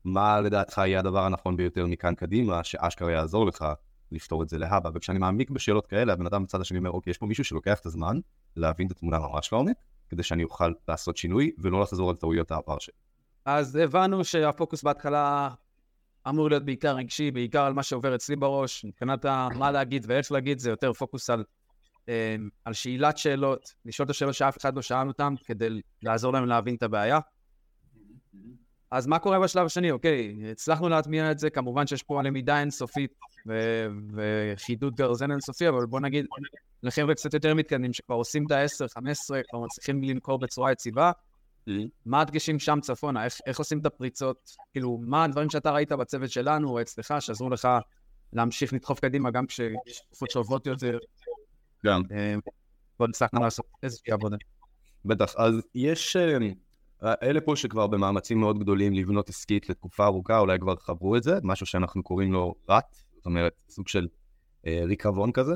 מה 0.05 0.41
לדעתך 0.41 0.79
יהיה 0.79 0.99
הדבר 0.99 1.25
הנכון 1.25 1.57
ביותר 1.57 1.87
מכאן 1.87 2.15
קדימה, 2.15 2.65
שאשכרה 2.65 3.13
יעזור 3.13 3.47
לך 3.47 3.65
לפתור 4.13 4.43
את 4.43 4.49
זה 4.49 4.59
להבא. 4.59 4.91
וכשאני 4.95 5.19
מעמיק 5.19 5.51
בשאלות 5.51 5.87
כאלה, 5.87 6.13
הבן 6.13 6.27
אדם 6.27 6.45
בצד 6.45 6.61
השני 6.61 6.79
אומר, 6.79 6.91
אוקיי, 6.91 7.11
יש 7.11 7.19
פה 7.19 7.27
מישהו 7.27 7.45
שלוקח 7.45 7.81
את 7.81 7.87
הזמן 7.87 8.19
להבין 8.57 8.87
את 8.87 8.93
התמונה 8.93 9.19
ממש 9.19 9.53
לעומק, 9.53 9.77
כדי 10.09 10.23
שאני 10.23 10.45
אוכל 10.45 10.73
לעשות 10.89 11.17
שינוי 11.17 11.51
ולא 11.59 11.81
לחזור 11.81 12.11
על 12.11 12.17
טעויות 12.17 12.51
העבר 12.51 12.79
שלי. 12.79 12.95
אז 13.45 13.77
הבנו 13.77 14.25
שהפוקוס 14.25 14.83
בהתחלה 14.83 15.51
אמור 16.29 16.49
להיות 16.49 16.65
בעיקר 16.65 16.97
רגשי, 16.97 17.31
בעיקר 17.31 17.63
על 17.63 17.73
מה 17.73 17.83
שעובר 17.83 18.15
אצלי 18.15 18.37
בראש, 18.37 18.85
מבחינת 18.85 19.27
מה 19.59 19.71
להגיד 19.71 20.05
ואיך 20.09 20.33
להגיד, 20.33 20.59
זה 20.59 20.71
יותר 20.71 20.93
פוקוס 20.93 21.31
על, 21.31 21.45
אה, 22.09 22.37
על 22.65 22.73
שאלת 22.73 23.19
שאלות, 23.19 23.75
לשאול 23.85 24.05
את 24.07 24.11
השאלות 24.11 24.35
שאף 24.35 24.59
אחד 24.59 24.77
לא 24.77 24.83
שאל 24.83 25.09
אותם, 25.09 25.35
כדי 25.45 25.81
לעזור 26.03 26.33
להם 26.33 26.47
להבין 26.47 26.75
את 26.75 26.83
הבעיה. 26.83 27.19
אז 28.91 29.07
מה 29.07 29.19
קורה 29.19 29.41
בשלב 29.41 29.67
השני? 29.67 29.91
אוקיי, 29.91 30.37
הצלחנו 30.51 30.89
להטמיע 30.89 31.31
את 31.31 31.39
זה, 31.39 31.51
כמובן 31.51 31.87
שיש 31.87 32.03
פה 32.03 32.23
למידה 32.23 32.61
אינסופית 32.61 33.19
וחידוד 34.13 34.95
גרזן 34.95 35.31
אינסופי, 35.31 35.69
אבל 35.69 35.87
בוא 35.87 36.01
נגיד, 36.01 36.27
לחבר'ה 36.83 37.15
קצת 37.15 37.35
יותר 37.35 37.55
מתקדמים, 37.55 37.93
שכבר 37.93 38.17
עושים 38.17 38.47
את 38.47 38.53
ה-10, 38.53 38.89
15, 38.95 39.41
כבר 39.51 39.61
מצליחים 39.61 40.03
למכור 40.03 40.39
בצורה 40.39 40.73
יציבה, 40.73 41.13
מה 42.07 42.21
הדגשים 42.21 42.59
שם 42.59 42.79
צפונה? 42.83 43.25
איך, 43.25 43.39
איך 43.47 43.59
עושים 43.59 43.79
את 43.79 43.87
הפריצות? 43.87 44.57
כאילו, 44.73 44.99
מה 45.07 45.25
הדברים 45.25 45.51
שאתה 45.51 45.71
ראית 45.71 45.93
בצוות 45.93 46.31
שלנו 46.31 46.69
או 46.69 46.81
אצלך, 46.81 47.15
שעזרו 47.21 47.51
לך 47.51 47.69
להמשיך 48.33 48.73
לדחוף 48.73 49.01
קדימה, 49.01 49.31
גם 49.31 49.47
כשיש 49.47 50.01
תקופות 50.07 50.31
שעוברות 50.31 50.67
יותר? 50.67 50.99
גם. 51.87 52.03
אה, 52.13 52.35
בוא 52.99 53.09
נצלחנו 53.09 53.41
לעשות 53.41 53.67
איזושהי 53.83 54.13
עבודה. 54.13 54.37
בטח, 55.05 55.35
אז 55.37 55.55
יש... 55.75 56.17
אלה 57.05 57.41
פה 57.41 57.57
שכבר 57.57 57.87
במאמצים 57.87 58.41
מאוד 58.41 58.59
גדולים 58.59 58.93
לבנות 58.93 59.29
עסקית 59.29 59.69
לתקופה 59.69 60.05
ארוכה, 60.05 60.39
אולי 60.39 60.59
כבר 60.59 60.77
חברו 60.77 61.17
את 61.17 61.23
זה, 61.23 61.39
משהו 61.43 61.67
שאנחנו 61.67 62.03
קוראים 62.03 62.33
לו 62.33 62.55
רט, 62.69 62.97
זאת 63.17 63.27
אומרת, 63.27 63.53
סוג 63.69 63.89
של 63.89 64.09
אה, 64.67 64.81
ריקבון 64.85 65.33
כזה. 65.33 65.55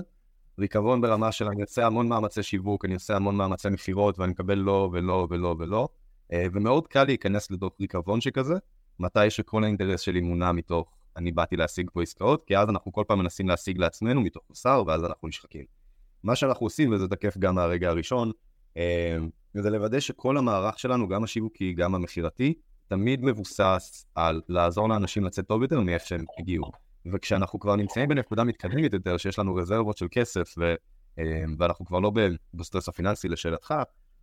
ריקבון 0.58 1.00
ברמה 1.00 1.32
של 1.32 1.46
אני 1.48 1.62
עושה 1.62 1.86
המון 1.86 2.08
מאמצי 2.08 2.42
שיווק, 2.42 2.84
אני 2.84 2.94
עושה 2.94 3.16
המון 3.16 3.36
מאמצי 3.36 3.68
מכירות, 3.68 4.18
ואני 4.18 4.32
מקבל 4.32 4.58
לא 4.58 4.90
ולא 4.92 5.26
ולא 5.30 5.56
ולא, 5.58 5.88
אה, 6.32 6.46
ומאוד 6.52 6.86
קל 6.86 7.04
להיכנס 7.04 7.50
לתוך 7.50 7.72
ריקבון 7.80 8.20
שכזה, 8.20 8.54
מתי 8.98 9.30
שכל 9.30 9.64
האינטרס 9.64 10.00
שלי 10.00 10.20
מונע 10.20 10.52
מתוך 10.52 10.96
אני 11.16 11.32
באתי 11.32 11.56
להשיג 11.56 11.90
פה 11.92 12.02
עסקאות, 12.02 12.44
כי 12.46 12.56
אז 12.56 12.68
אנחנו 12.68 12.92
כל 12.92 13.04
פעם 13.08 13.18
מנסים 13.18 13.48
להשיג 13.48 13.78
לעצמנו 13.78 14.20
מתוך 14.20 14.42
מוסר, 14.48 14.82
ואז 14.86 15.04
אנחנו 15.04 15.28
נשחקים. 15.28 15.64
מה 16.22 16.36
שאנחנו 16.36 16.66
עושים, 16.66 16.92
וזה 16.92 17.08
תקף 17.08 17.38
גם 17.38 17.54
מהרגע 17.54 17.88
הראשון, 17.88 18.32
אה, 18.76 19.16
וזה 19.54 19.70
לוודא 19.70 20.00
שכל 20.00 20.36
המערך 20.36 20.78
שלנו, 20.78 21.08
גם 21.08 21.24
השיווקי, 21.24 21.72
גם 21.72 21.94
המכירתי, 21.94 22.54
תמיד 22.88 23.24
מבוסס 23.24 24.06
על 24.14 24.40
לעזור 24.48 24.88
לאנשים 24.88 25.24
לצאת 25.24 25.46
טוב 25.46 25.62
יותר 25.62 25.80
מאיך 25.80 26.06
שהם 26.06 26.24
הגיעו. 26.38 26.70
וכשאנחנו 27.12 27.60
כבר 27.60 27.76
נמצאים 27.76 28.08
בנקודה 28.08 28.44
מתקדמת 28.44 28.92
יותר, 28.92 29.16
שיש 29.16 29.38
לנו 29.38 29.54
רזרבות 29.54 29.98
של 29.98 30.06
כסף, 30.10 30.54
ו, 30.58 30.74
אה, 31.18 31.44
ואנחנו 31.58 31.86
כבר 31.86 32.00
לא 32.00 32.12
בסטרס 32.54 32.88
הפיננסי 32.88 33.28
לשאלתך, 33.28 33.74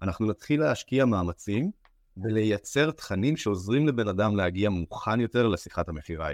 אנחנו 0.02 0.26
נתחיל 0.26 0.60
להשקיע 0.62 1.06
מאמצים 1.06 1.72
ולייצר 2.18 2.92
תכנים 2.92 3.38
שעוזרים 3.38 3.88
לבן 3.88 4.08
אדם 4.08 4.36
להגיע 4.36 4.70
מוכן 4.70 5.20
יותר 5.20 5.48
לשיחת 5.48 5.90
המכירה. 5.90 6.30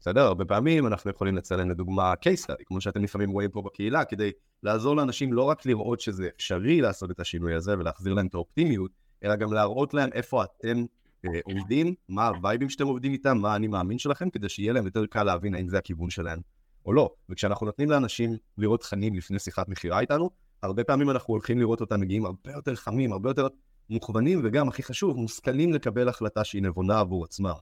בסדר? 0.00 0.20
הרבה 0.20 0.44
פעמים 0.44 0.86
אנחנו 0.86 1.10
יכולים 1.10 1.36
לצלם 1.36 1.70
לדוגמה 1.70 2.12
case 2.12 2.44
study, 2.44 2.64
כמו 2.66 2.80
שאתם 2.80 3.02
לפעמים 3.02 3.30
רואים 3.30 3.50
פה 3.50 3.62
בקהילה, 3.62 4.04
כדי 4.04 4.30
לעזור 4.62 4.96
לאנשים 4.96 5.32
לא 5.32 5.42
רק 5.42 5.66
לראות 5.66 6.00
שזה 6.00 6.28
אפשרי 6.36 6.80
לעשות 6.80 7.10
את 7.10 7.20
השינוי 7.20 7.54
הזה 7.54 7.78
ולהחזיר 7.78 8.14
להם 8.14 8.26
את 8.26 8.34
האופטימיות, 8.34 8.90
אלא 9.24 9.36
גם 9.36 9.52
להראות 9.52 9.94
להם 9.94 10.10
איפה 10.12 10.44
אתם 10.44 10.84
אה, 11.24 11.40
עובדים, 11.44 11.94
מה 12.08 12.26
הווייבים 12.26 12.70
שאתם 12.70 12.86
עובדים 12.86 13.12
איתם, 13.12 13.38
מה 13.38 13.56
אני 13.56 13.66
מאמין 13.66 13.98
שלכם, 13.98 14.30
כדי 14.30 14.48
שיהיה 14.48 14.72
להם 14.72 14.84
יותר 14.84 15.06
קל 15.06 15.22
להבין 15.22 15.54
האם 15.54 15.68
זה 15.68 15.78
הכיוון 15.78 16.10
שלהם 16.10 16.40
או 16.86 16.92
לא. 16.92 17.10
וכשאנחנו 17.30 17.66
נותנים 17.66 17.90
לאנשים 17.90 18.36
לראות 18.58 18.80
תכנים 18.80 19.14
לפני 19.14 19.38
שיחת 19.38 19.68
מכירה 19.68 20.00
איתנו, 20.00 20.30
הרבה 20.62 20.84
פעמים 20.84 21.10
אנחנו 21.10 21.34
הולכים 21.34 21.58
לראות 21.58 21.80
אותם 21.80 22.00
מגיעים 22.00 22.24
הרבה 22.24 22.52
יותר 22.52 22.74
חמים, 22.74 23.12
הרבה 23.12 23.30
יותר 23.30 23.46
מוכוונים, 23.90 24.40
וגם, 24.44 24.68
הכי 24.68 24.82
חשוב, 24.82 25.16
מושכלים 25.16 25.72
לקבל 25.72 26.08
החלטה 26.08 26.44
שהיא 26.44 26.62
נבונה 26.62 27.00
עבור 27.00 27.24
עצמם. 27.24 27.52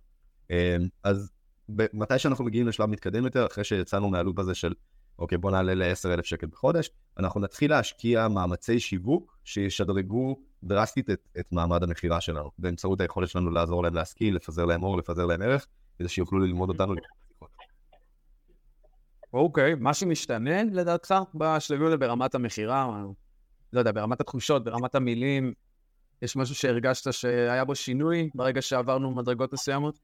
אה, 0.51 0.77
אז 1.03 1.31
מתי 1.69 2.19
שאנחנו 2.19 2.45
מגיעים 2.45 2.69
לשלב 2.69 2.89
מתקדם 2.89 3.25
יותר, 3.25 3.47
אחרי 3.47 3.65
שיצאנו 3.65 4.09
מהלופ 4.09 4.39
הזה 4.39 4.55
של 4.55 4.75
אוקיי, 5.19 5.39
בוא 5.39 5.51
נעלה 5.51 5.75
ל-10,000 5.75 6.23
שקל 6.23 6.47
בחודש, 6.47 6.91
אנחנו 7.19 7.41
נתחיל 7.41 7.71
להשקיע 7.71 8.29
מאמצי 8.29 8.81
שיווק 8.81 9.39
שישדרגו 9.45 10.37
דרסטית 10.65 11.11
את, 11.11 11.29
את 11.41 11.53
מעמד 11.53 11.83
המכירה 11.83 12.21
שלנו, 12.21 12.51
באמצעות 12.59 13.01
היכולת 13.01 13.29
שלנו 13.29 13.51
לעזור 13.51 13.83
להם 13.83 13.95
להשכיל, 13.95 14.37
לפזר 14.37 14.65
להם 14.65 14.83
אור, 14.83 14.99
לפזר 14.99 15.27
להם 15.27 15.43
ערך, 15.43 15.67
כדי 15.99 16.09
שיוכלו 16.09 16.39
ללמוד 16.39 16.69
אותנו. 16.69 16.95
אוקיי, 19.33 19.75
מה 19.75 19.95
שמשתנה 19.95 20.63
לדעתך 20.65 21.15
בשלבים 21.35 21.85
האלה 21.85 21.97
ברמת 21.97 22.35
המכירה, 22.35 23.03
לא 23.73 23.79
יודע, 23.79 23.93
ברמת 23.93 24.21
התחושות, 24.21 24.65
ברמת 24.65 24.95
המילים, 24.95 25.53
יש 26.23 26.37
משהו 26.37 26.55
שהרגשת 26.55 27.13
שהיה 27.13 27.65
בו 27.65 27.75
שינוי 27.75 28.31
ברגע 28.35 28.63
שעברנו 28.63 29.15
מדרגות 29.15 29.53
מסוימות? 29.53 29.99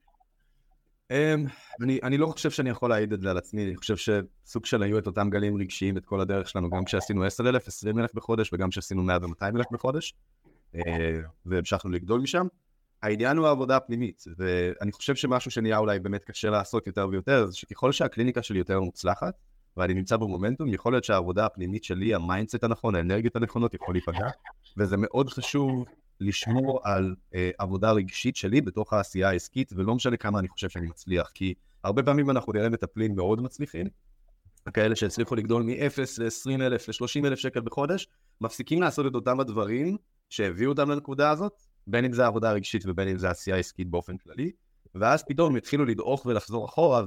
Um, 1.11 1.49
אני, 1.81 1.99
אני 2.03 2.17
לא 2.17 2.27
חושב 2.27 2.51
שאני 2.51 2.69
יכול 2.69 2.89
להעיד 2.89 3.13
את 3.13 3.21
זה 3.21 3.31
על 3.31 3.37
עצמי, 3.37 3.65
אני 3.65 3.75
חושב 3.75 3.95
שסוג 3.97 4.65
של 4.65 4.83
היו 4.83 4.99
את 4.99 5.07
אותם 5.07 5.29
גלים 5.29 5.57
רגשיים 5.57 5.97
את 5.97 6.05
כל 6.05 6.21
הדרך 6.21 6.49
שלנו, 6.49 6.69
גם 6.69 6.85
כשעשינו 6.85 7.23
10,000, 7.23 7.67
20,000 7.67 8.11
בחודש 8.13 8.53
וגם 8.53 8.69
כשעשינו 8.69 9.03
100 9.03 9.17
ו-200,000 9.21 9.63
בחודש, 9.71 10.13
uh, 10.75 10.77
והמשכנו 11.45 11.91
לגדול 11.91 12.21
משם. 12.21 12.47
העניין 13.03 13.37
הוא 13.37 13.47
העבודה 13.47 13.75
הפנימית, 13.75 14.23
ואני 14.37 14.91
חושב 14.91 15.15
שמשהו 15.15 15.51
שנהיה 15.51 15.77
אולי 15.77 15.99
באמת 15.99 16.23
קשה 16.23 16.49
לעשות 16.49 16.87
יותר 16.87 17.07
ויותר, 17.11 17.47
זה 17.47 17.57
שככל 17.57 17.91
שהקליניקה 17.91 18.43
שלי 18.43 18.57
יותר 18.57 18.79
מוצלחת, 18.79 19.33
ואני 19.77 19.93
נמצא 19.93 20.17
במומנטום, 20.17 20.73
יכול 20.73 20.93
להיות 20.93 21.03
שהעבודה 21.03 21.45
הפנימית 21.45 21.83
שלי, 21.83 22.15
ה 22.15 22.21
mindset 22.21 22.63
הנכון, 22.63 22.95
האנרגיות 22.95 23.35
הנכונות, 23.35 23.73
יכול 23.73 23.95
להיפגע, 23.95 24.27
וזה 24.77 24.97
מאוד 24.97 25.29
חשוב 25.29 25.85
לשמור 26.19 26.79
על 26.83 27.15
אה, 27.35 27.49
עבודה 27.57 27.91
רגשית 27.91 28.35
שלי 28.35 28.61
בתוך 28.61 28.93
העשייה 28.93 29.29
העסקית, 29.29 29.73
ולא 29.75 29.95
משנה 29.95 30.17
כמה 30.17 30.39
אני 30.39 30.47
חושב 30.47 30.69
שאני 30.69 30.87
מצליח, 30.87 31.31
כי 31.33 31.53
הרבה 31.83 32.03
פעמים 32.03 32.29
אנחנו 32.29 32.53
נראה 32.53 32.69
מטפלים 32.69 33.15
מאוד 33.15 33.41
מצליחים, 33.41 33.87
כאלה 34.73 34.95
שהצליחו 34.95 35.35
לגדול 35.35 35.63
מ-0 35.63 35.99
ל-20 36.17 36.61
אלף, 36.61 36.89
ל-30 36.89 37.27
אלף 37.27 37.39
שקל 37.39 37.61
בחודש, 37.61 38.07
מפסיקים 38.41 38.81
לעשות 38.81 39.05
את 39.05 39.15
אותם 39.15 39.39
הדברים 39.39 39.97
שהביאו 40.29 40.71
אותם 40.71 40.89
לנקודה 40.89 41.29
הזאת, 41.29 41.53
בין 41.87 42.05
אם 42.05 42.13
זה 42.13 42.25
עבודה 42.25 42.51
רגשית 42.51 42.83
ובין 42.85 43.07
אם 43.07 43.17
זה 43.17 43.29
עשייה 43.29 43.57
עסקית 43.57 43.89
באופן 43.89 44.17
כללי, 44.17 44.51
ואז 44.95 45.23
פתאום 45.27 45.51
הם 45.51 45.55
התחילו 45.55 45.85
לדעוך 45.85 46.25
ולחזור 46.25 46.65
אחורה, 46.65 47.03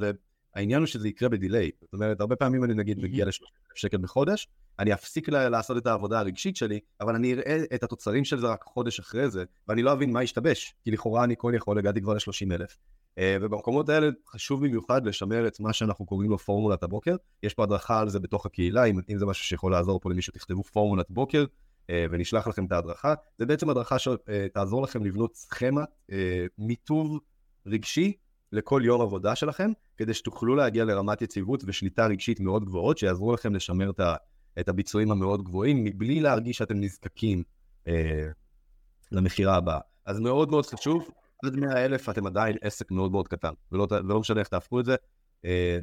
והעניין 0.55 0.81
הוא 0.81 0.87
שזה 0.87 1.09
יקרה 1.09 1.29
בדיליי. 1.29 1.71
זאת 1.81 1.93
אומרת, 1.93 2.21
הרבה 2.21 2.37
פעמים 2.37 2.65
אני 2.65 2.75
נגיד 2.75 2.99
מגיע 2.99 3.25
ל-30 3.25 3.45
אלף 3.71 3.77
שקל 3.77 3.99
בחודש, 3.99 4.49
אני 4.79 4.95
אפסיק 4.95 5.29
לעשות 5.29 5.77
את 5.77 5.87
העבודה 5.87 6.19
הרגשית 6.19 6.57
שלי, 6.57 6.81
אבל 7.01 7.15
אני 7.15 7.35
אראה 7.35 7.65
את 7.75 7.83
התוצרים 7.83 8.25
של 8.25 8.41
זה 8.41 8.47
רק 8.47 8.65
חודש 8.65 9.01
אחרי 9.01 9.31
זה, 9.31 9.45
ואני 9.69 9.83
לא 9.83 9.93
אבין 9.93 10.13
מה 10.13 10.21
השתבש, 10.21 10.75
כי 10.85 10.91
לכאורה 10.91 11.25
אני 11.25 11.35
כל 11.39 11.53
יכול, 11.57 11.79
הגעתי 11.79 12.01
כבר 12.01 12.15
ל-30 12.15 12.55
אלף. 12.55 12.77
אה, 13.19 13.37
ובמקומות 13.41 13.89
האלה 13.89 14.09
חשוב 14.29 14.67
במיוחד 14.67 15.07
לשמר 15.07 15.47
את 15.47 15.61
מה 15.61 15.73
שאנחנו 15.73 16.07
קוראים 16.07 16.31
לו 16.31 16.39
פורמולת 16.39 16.83
הבוקר. 16.83 17.17
יש 17.43 17.55
פה 17.55 17.63
הדרכה 17.63 18.01
על 18.01 18.09
זה 18.09 18.21
בתוך 18.21 18.47
הקהילה, 18.47 18.85
אם, 18.85 19.01
אם 19.11 19.19
זה 19.19 19.27
משהו 19.27 19.45
שיכול 19.45 19.73
לעזור 19.73 20.01
פה 20.01 20.11
למישהו, 20.11 20.33
תכתבו 20.33 20.63
פורמולת 20.63 21.11
בוקר, 21.11 21.45
אה, 21.91 22.07
ונשלח 22.11 22.49
לכם 22.49 22.65
את 22.65 22.73
ההדרכה. 22.73 23.15
זה 23.39 23.47
בעצם 23.47 23.71
הדרכה 23.71 23.97
שתעזור 23.99 24.83
לכם 24.83 25.05
לבנות 25.05 25.35
סכמה, 25.35 25.85
אה, 26.13 26.47
מיטוב 26.59 27.21
רגשי 27.67 28.13
לכל 28.53 28.83
יום 28.85 29.01
עבודה 29.01 29.35
שלכם, 29.35 29.71
כדי 29.97 30.15
שתוכלו 30.15 30.55
להגיע 30.55 30.85
לרמת 30.85 31.23
יציבות 31.23 31.65
ושליטה 31.67 32.07
רגשית 32.07 32.41
מאוד 32.41 32.65
גבוהות, 32.65 32.99
שיעזרו 32.99 33.33
לכם 33.33 33.55
לשמר 33.55 33.91
את 33.91 34.01
ה... 34.01 34.15
את 34.61 34.69
הביצועים 34.69 35.11
המאוד 35.11 35.45
גבוהים, 35.45 35.85
מבלי 35.85 36.21
להרגיש 36.21 36.57
שאתם 36.57 36.81
נזקקים 36.81 37.43
אה, 37.89 38.29
למכירה 39.13 39.57
הבאה. 39.57 39.81
אז 40.07 40.21
מאוד 40.21 40.51
מאוד 40.51 40.67
חשוב, 40.67 41.09
עד 41.45 41.57
100 41.57 41.85
אלף 41.85 42.09
אתם 42.09 42.27
עדיין 42.27 42.57
עסק 42.61 42.91
מאוד 42.91 43.13
מאוד 43.13 43.29
קטן, 43.29 43.53
ולא, 43.73 43.87
ולא 43.91 44.21
משנה 44.21 44.41
איך 44.41 44.49
תהפכו 44.49 44.81
את 44.81 44.85
זה. 44.85 44.97
אה. 45.45 45.79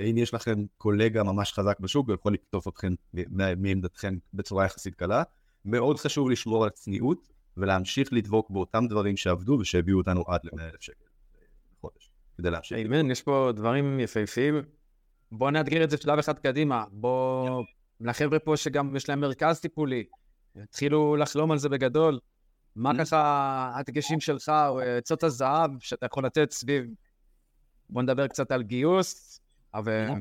אם 0.00 0.18
יש 0.18 0.34
לכם 0.34 0.64
קולגה 0.76 1.22
ממש 1.22 1.52
חזק 1.52 1.80
בשוק, 1.80 2.06
הוא 2.08 2.14
יכול 2.14 2.32
לקטוף 2.32 2.68
אתכם 2.68 2.94
מעמדתכם 3.56 4.16
בצורה 4.34 4.64
יחסית 4.64 4.94
קלה. 4.94 5.22
מאוד 5.64 5.98
חשוב 5.98 6.30
לשמור 6.30 6.64
על 6.64 6.70
צניעות 6.70 7.28
ולהמשיך 7.56 8.12
לדבוק 8.12 8.50
באותם 8.50 8.84
דברים 8.88 9.16
שעבדו 9.16 9.52
ושהביאו 9.60 9.98
אותנו 9.98 10.24
עד 10.26 10.40
ל-100 10.44 10.62
אלף 10.62 10.80
שקל 10.80 11.04
בחודש, 11.78 12.10
כדי 12.38 12.50
להמשיך. 12.50 12.78
אמן, 12.86 13.10
יש 13.10 13.22
פה 13.22 13.50
דברים 13.54 14.00
יפהפיים. 14.00 14.62
בואו 15.32 15.50
נאתגר 15.50 15.84
את 15.84 15.90
זה 15.90 15.96
שלב 15.96 16.18
אחד 16.18 16.38
קדימה. 16.38 16.84
בואו 16.92 17.64
לחבר'ה 18.00 18.38
פה 18.38 18.56
שגם 18.56 18.96
יש 18.96 19.08
להם 19.08 19.20
מרכז 19.20 19.60
טיפולי, 19.60 20.04
התחילו 20.62 21.16
לחלום 21.16 21.50
על 21.50 21.58
זה 21.58 21.68
בגדול. 21.68 22.18
מה. 22.76 22.92
ככה 22.98 23.72
הדגשים 23.74 24.20
שלך, 24.20 24.52
או 24.68 24.80
עצות 24.80 25.22
הזהב 25.22 25.70
שאתה 25.80 26.06
יכול 26.06 26.26
לתת 26.26 26.50
סביב... 26.50 26.84
בוא 27.90 28.02
נדבר 28.02 28.26
קצת 28.26 28.52
על 28.52 28.62
גיוס. 28.62 29.40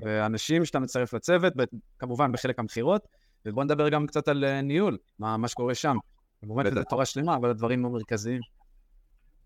ואנשים 0.01 0.65
שאתה 0.65 0.79
מצרף 0.79 1.13
לצוות, 1.13 1.53
כמובן 2.00 2.31
בחלק 2.31 2.60
המכירות, 2.60 3.07
ובוא 3.46 3.63
נדבר 3.63 3.89
גם 3.89 4.07
קצת 4.07 4.27
על 4.27 4.46
אה, 4.46 4.62
ניהול, 4.62 4.98
מה, 5.19 5.38
מה 5.38 5.48
שקורה 5.48 5.75
שם. 5.75 5.98
כמובן 6.41 6.65
שזה 6.69 6.84
תורה 6.84 7.05
שלמה, 7.05 7.36
אבל 7.36 7.50
הדברים 7.50 7.86
המרכזיים. 7.86 8.41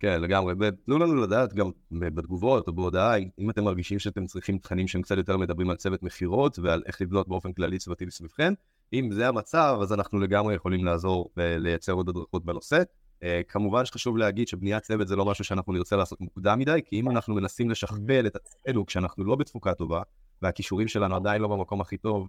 כן, 0.01 0.21
לגמרי. 0.21 0.53
ותנו 0.59 0.99
לנו 0.99 1.15
לדעת 1.15 1.53
גם 1.53 1.71
בתגובות 1.91 2.67
או 2.67 2.73
בהודעה, 2.73 3.17
אם 3.39 3.49
אתם 3.49 3.63
מרגישים 3.63 3.99
שאתם 3.99 4.25
צריכים 4.25 4.57
תכנים 4.57 4.87
שהם 4.87 5.01
קצת 5.01 5.17
יותר 5.17 5.37
מדברים 5.37 5.69
על 5.69 5.75
צוות 5.75 6.03
מכירות 6.03 6.59
ועל 6.59 6.83
איך 6.85 7.01
לבנות 7.01 7.27
באופן 7.27 7.53
כללי 7.53 7.77
צוותים 7.77 8.09
סביבכם. 8.09 8.53
אם 8.93 9.11
זה 9.11 9.27
המצב, 9.27 9.77
אז 9.81 9.93
אנחנו 9.93 10.19
לגמרי 10.19 10.55
יכולים 10.55 10.85
לעזור 10.85 11.29
ולייצר 11.37 11.93
עוד 11.93 12.09
הדרכות 12.09 12.45
בנושא. 12.45 12.81
Uh, 13.19 13.23
כמובן 13.47 13.85
שחשוב 13.85 14.17
להגיד 14.17 14.47
שבניית 14.47 14.83
צוות 14.83 15.07
זה 15.07 15.15
לא 15.15 15.25
משהו 15.25 15.43
שאנחנו 15.43 15.73
נרצה 15.73 15.95
לעשות 15.95 16.21
מוקדם 16.21 16.59
מדי, 16.59 16.79
כי 16.85 16.99
אם 16.99 17.09
אנחנו 17.09 17.35
מנסים 17.35 17.69
לשכפל 17.69 18.27
את 18.27 18.35
עצמנו 18.35 18.85
כשאנחנו 18.85 19.23
לא 19.23 19.35
בתפוקה 19.35 19.73
טובה, 19.73 20.01
והכישורים 20.41 20.87
שלנו 20.87 21.15
עדיין 21.15 21.41
לא 21.41 21.47
במקום 21.47 21.81
הכי 21.81 21.97
טוב, 21.97 22.27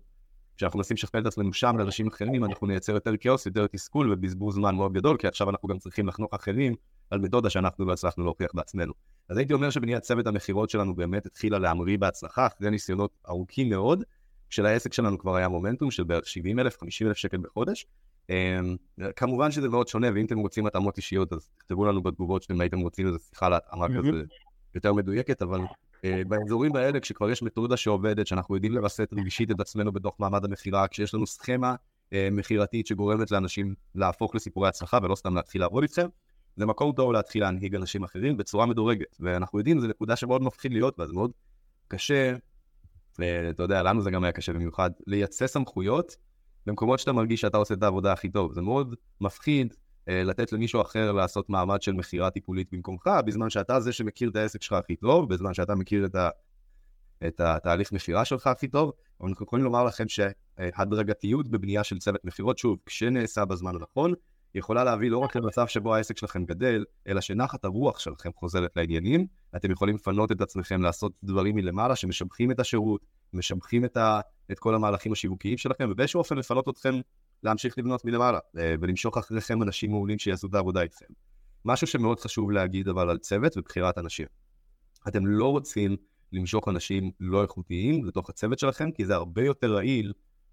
כשאנחנו 0.56 0.78
מנסים 0.78 0.94
לשכפל 0.94 1.18
את 1.18 1.26
עצמנו 1.26 1.52
שם 1.52 1.78
לאנשים 1.78 2.06
אחרים, 2.06 2.44
אנחנו 2.44 2.66
נייצר 2.66 2.92
יותר 2.92 3.16
כאוס, 3.16 3.46
יותר 3.46 3.66
תסכול 3.66 4.12
ובזבוז 4.12 4.54
זמן 4.54 4.74
מאוד 4.74 4.92
גדול, 4.92 5.16
כי 5.16 5.26
עכשיו 5.26 5.50
אנחנו 5.50 5.68
גם 5.68 5.78
צריכים 5.78 6.08
לחנוך 6.08 6.34
אחרים 6.34 6.74
על 7.12 7.20
מתודה 7.20 7.50
שאנחנו 7.50 7.84
לא 7.84 7.92
הצלחנו 7.92 8.24
להוכיח 8.24 8.50
בעצמנו. 8.54 8.92
אז 9.28 9.36
הייתי 9.36 9.52
אומר 9.52 9.70
שבניית 9.70 10.02
צוות 10.02 10.26
המכירות 10.26 10.70
שלנו 10.70 10.94
באמת 10.94 11.26
התחילה 11.26 11.58
להמריא 11.58 11.98
בהצלחה, 11.98 12.46
אחרי 12.46 12.70
ניסיונות 12.70 13.10
ארוכים 13.28 13.70
מאוד, 13.70 14.04
כשלעסק 14.48 14.92
שלנו 14.92 15.18
כבר 15.18 15.36
היה 15.36 15.48
מומנטום 15.48 15.90
של 15.90 16.04
בערך 16.04 16.26
70 16.26 16.58
אלף, 16.58 16.80
50 16.80 17.06
אלף 17.06 17.16
שקל 17.16 17.36
בחודש. 17.36 17.86
אמ, 18.30 18.76
כמובן 19.16 19.50
שזה 19.50 19.68
מאוד 19.68 19.88
שונה, 19.88 20.08
ואם 20.14 20.26
אתם 20.26 20.38
רוצים 20.38 20.66
התאמות 20.66 20.96
אישיות, 20.96 21.32
אז 21.32 21.48
תכתבו 21.58 21.84
לנו 21.84 22.02
בתגובות 22.02 22.42
שאתם 22.42 22.60
הייתם 22.60 22.80
רוצים 22.80 23.06
איזה 23.06 23.18
שיחה 23.18 23.48
להתאמה 23.48 23.88
כזה 23.88 24.22
יותר 24.74 24.92
מדויקת, 24.92 25.42
אבל 25.42 25.60
אה, 26.04 26.22
באזורים 26.28 26.76
האלה, 26.76 27.00
כשכבר 27.00 27.30
יש 27.30 27.42
מתודה 27.42 27.76
שעובדת, 27.76 28.26
שאנחנו 28.26 28.54
יודעים 28.54 28.72
לווסת 28.72 29.08
רגשית 29.12 29.50
את 29.50 29.60
עצמנו 29.60 29.92
בתוך 29.92 30.16
מעמד 30.18 30.44
המכירה, 30.44 30.88
כשיש 30.88 31.14
לנו 31.14 31.26
סכמה 31.26 31.74
אה, 32.12 32.28
מכירתית 32.32 32.86
שגורמת 32.86 33.30
לאנשים 33.30 33.74
להפוך 33.94 34.34
לסיפורי 34.34 34.68
הצלחה 34.68 34.98
ולא 35.02 35.14
סתם 35.14 35.34
להתחיל 35.34 35.60
לעבוד 35.60 35.82
איתכם, 35.82 36.06
זה 36.56 36.66
מקום 36.66 36.92
טוב 36.92 37.12
להתחיל 37.12 37.42
להנהיג 37.42 37.74
אנשים 37.74 38.04
אחרים 38.04 38.36
בצורה 38.36 38.66
מדורגת. 38.66 39.16
ואנחנו 39.20 39.58
יודעים, 39.58 39.80
זו 39.80 39.86
נקודה 39.86 40.16
שמאוד 40.16 40.42
מפחיד 40.42 40.72
להיות 40.72 40.98
בה, 40.98 41.06
זה 41.06 41.12
מאוד 41.12 41.30
קשה, 41.88 42.34
ואתה 43.18 43.62
יודע, 43.62 43.82
לנו 43.82 44.02
זה 44.02 44.10
גם 44.10 44.24
היה 44.24 44.32
קשה 44.32 44.52
במיוחד, 44.52 44.90
לייצא 45.06 45.46
סמכויות 45.46 46.16
במקומות 46.66 46.98
שאתה 46.98 47.12
מרגיש 47.12 47.40
שאתה 47.40 47.56
עושה 47.56 47.74
את 47.74 47.82
העבודה 47.82 48.12
הכי 48.12 48.28
טוב. 48.28 48.52
זה 48.52 48.62
מאוד 48.62 48.94
מפחיד 49.20 49.74
אה, 50.08 50.24
לתת 50.24 50.52
למישהו 50.52 50.80
אחר 50.82 51.12
לעשות 51.12 51.50
מעמד 51.50 51.82
של 51.82 51.92
מכירה 51.92 52.30
טיפולית 52.30 52.68
במקומך, 52.72 53.10
בזמן 53.26 53.50
שאתה 53.50 53.80
זה 53.80 53.92
שמכיר 53.92 54.30
את 54.30 54.36
העסק 54.36 54.62
שלך 54.62 54.72
הכי 54.72 54.96
טוב, 54.96 55.28
בזמן 55.28 55.54
שאתה 55.54 55.74
מכיר 55.74 56.06
את, 56.06 56.14
ה, 56.14 56.28
את 57.26 57.40
התהליך 57.40 57.92
מכירה 57.92 58.24
שלך 58.24 58.46
הכי 58.46 58.68
טוב, 58.68 58.92
אבל 59.20 59.28
אנחנו 59.28 59.46
יכולים 59.46 59.64
לומר 59.64 59.84
לכם 59.84 60.04
שהדרגתיות 60.08 61.48
בבנייה 61.48 61.84
של 61.84 61.98
צוות 61.98 62.24
מכירות, 62.24 62.58
שוב, 62.58 62.78
כשנעשה 62.86 63.44
בזמן 63.44 63.74
הנכון, 63.76 64.14
יכולה 64.54 64.84
להביא 64.84 65.10
לא 65.10 65.18
רק 65.18 65.36
למצב 65.36 65.66
שבו 65.66 65.94
העסק 65.94 66.16
שלכם 66.16 66.44
גדל, 66.44 66.84
אלא 67.08 67.20
שנחת 67.20 67.64
הרוח 67.64 67.98
שלכם 67.98 68.30
חוזרת 68.36 68.76
לעניינים, 68.76 69.26
אתם 69.56 69.70
יכולים 69.70 69.94
לפנות 69.94 70.32
את 70.32 70.40
עצמכם 70.40 70.82
לעשות 70.82 71.12
דברים 71.22 71.56
מלמעלה 71.56 71.96
שמשבחים 71.96 72.50
את 72.50 72.60
השירות, 72.60 73.00
משבחים 73.32 73.84
את, 73.84 73.96
ה, 73.96 74.20
את 74.52 74.58
כל 74.58 74.74
המהלכים 74.74 75.12
השיווקיים 75.12 75.58
שלכם, 75.58 75.88
ובאיזשהו 75.90 76.18
אופן 76.18 76.36
לפנות 76.36 76.68
אתכם 76.68 76.94
להמשיך 77.42 77.78
לבנות 77.78 78.04
מלמעלה, 78.04 78.38
אה, 78.58 78.74
ולמשוך 78.80 79.18
אחריכם 79.18 79.62
אנשים 79.62 79.90
מעולים 79.90 80.18
שיעשו 80.18 80.46
את 80.46 80.54
העבודה 80.54 80.82
איתכם. 80.82 81.06
משהו 81.64 81.86
שמאוד 81.86 82.20
חשוב 82.20 82.50
להגיד 82.50 82.88
אבל 82.88 83.10
על 83.10 83.18
צוות 83.18 83.56
ובחירת 83.56 83.98
אנשים. 83.98 84.26
אתם 85.08 85.26
לא 85.26 85.50
רוצים 85.50 85.96
למשוך 86.32 86.68
אנשים 86.68 87.10
לא 87.20 87.42
איכותיים 87.42 88.04
לתוך 88.04 88.30
הצוות 88.30 88.58
שלכם, 88.58 88.90
כי 88.90 89.06
זה 89.06 89.14
הרבה 89.14 89.44
יותר 89.44 89.74
רעיל 89.74 90.12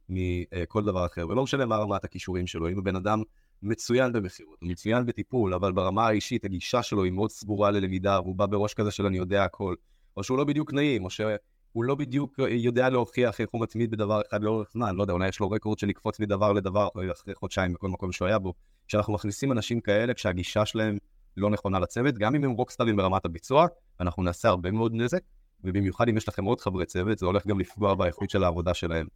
מכל 0.10 0.84
דבר 0.84 1.06
אחר, 1.06 1.28
ולא 1.28 1.44
משנה 1.44 1.66
מה 1.66 1.78
רמת 1.78 2.04
הכישורים 2.04 2.48
שלו, 2.48 2.70
אם 2.70 2.80
הבן 2.80 2.96
אדם 2.96 3.24
מצוין 3.64 4.14
במכירות, 4.14 4.58
הוא 4.62 4.70
מצוין 4.70 5.06
בטיפול, 5.06 5.54
אבל 5.54 5.72
ברמה 5.72 6.08
האישית 6.08 6.46
הגישה 6.46 6.84
שלו 6.84 7.04
היא 7.04 7.12
מאוד 7.12 7.32
סגורה 7.32 7.72
ללמידה, 7.72 8.20
והוא 8.24 8.36
בא 8.36 8.46
בראש 8.46 8.74
כזה 8.74 8.92
של 8.92 9.06
אני 9.06 9.18
יודע 9.18 9.44
הכל, 9.44 9.76
או 10.18 10.24
שהוא 10.24 10.38
לא 10.38 10.44
בדיוק 10.44 10.74
נעים, 10.74 11.06
או 11.06 11.10
שהוא 11.10 11.84
לא 11.84 11.96
בדיוק 11.96 12.40
יודע 12.50 12.90
להוכיח 12.90 13.42
איך 13.42 13.50
הוא 13.52 13.62
מתמיד 13.62 13.92
בדבר 13.92 14.22
אחד 14.30 14.44
לאורך 14.44 14.70
זמן, 14.72 14.96
לא 14.96 15.04
יודע, 15.04 15.14
אולי 15.14 15.28
יש 15.28 15.40
לו 15.40 15.50
רקורד 15.50 15.80
של 15.80 15.88
לקפוץ 15.88 16.20
מדבר 16.20 16.54
לדבר 16.54 16.88
אחרי 17.12 17.36
חודשיים 17.36 17.74
בכל 17.74 17.88
מקום 17.90 18.12
שהוא 18.12 18.28
היה 18.28 18.40
בו. 18.40 18.54
כשאנחנו 18.88 19.14
מכניסים 19.14 19.52
אנשים 19.52 19.82
כאלה, 19.82 20.14
כשהגישה 20.14 20.66
שלהם 20.66 20.98
לא 21.38 21.50
נכונה 21.50 21.80
לצוות, 21.80 22.16
גם 22.18 22.36
אם 22.36 22.44
הם 22.44 22.52
רוקסטרים 22.52 22.96
ברמת 22.96 23.26
הביצוע, 23.26 23.68
אנחנו 24.00 24.24
נעשה 24.24 24.50
הרבה 24.50 24.72
מאוד 24.72 24.92
נזק, 24.96 25.22
ובמיוחד 25.64 26.10
אם 26.10 26.18
יש 26.18 26.28
לכם 26.28 26.46
עוד 26.46 26.62
חברי 26.62 26.86
צוות, 26.86 27.18
זה 27.18 27.26
הולך 27.26 27.48
גם 27.48 27.60
לפגוע 27.60 27.96
באיכות 27.96 28.30
של 28.30 28.44
העבודה 28.44 28.74
שלהם. 28.74 29.08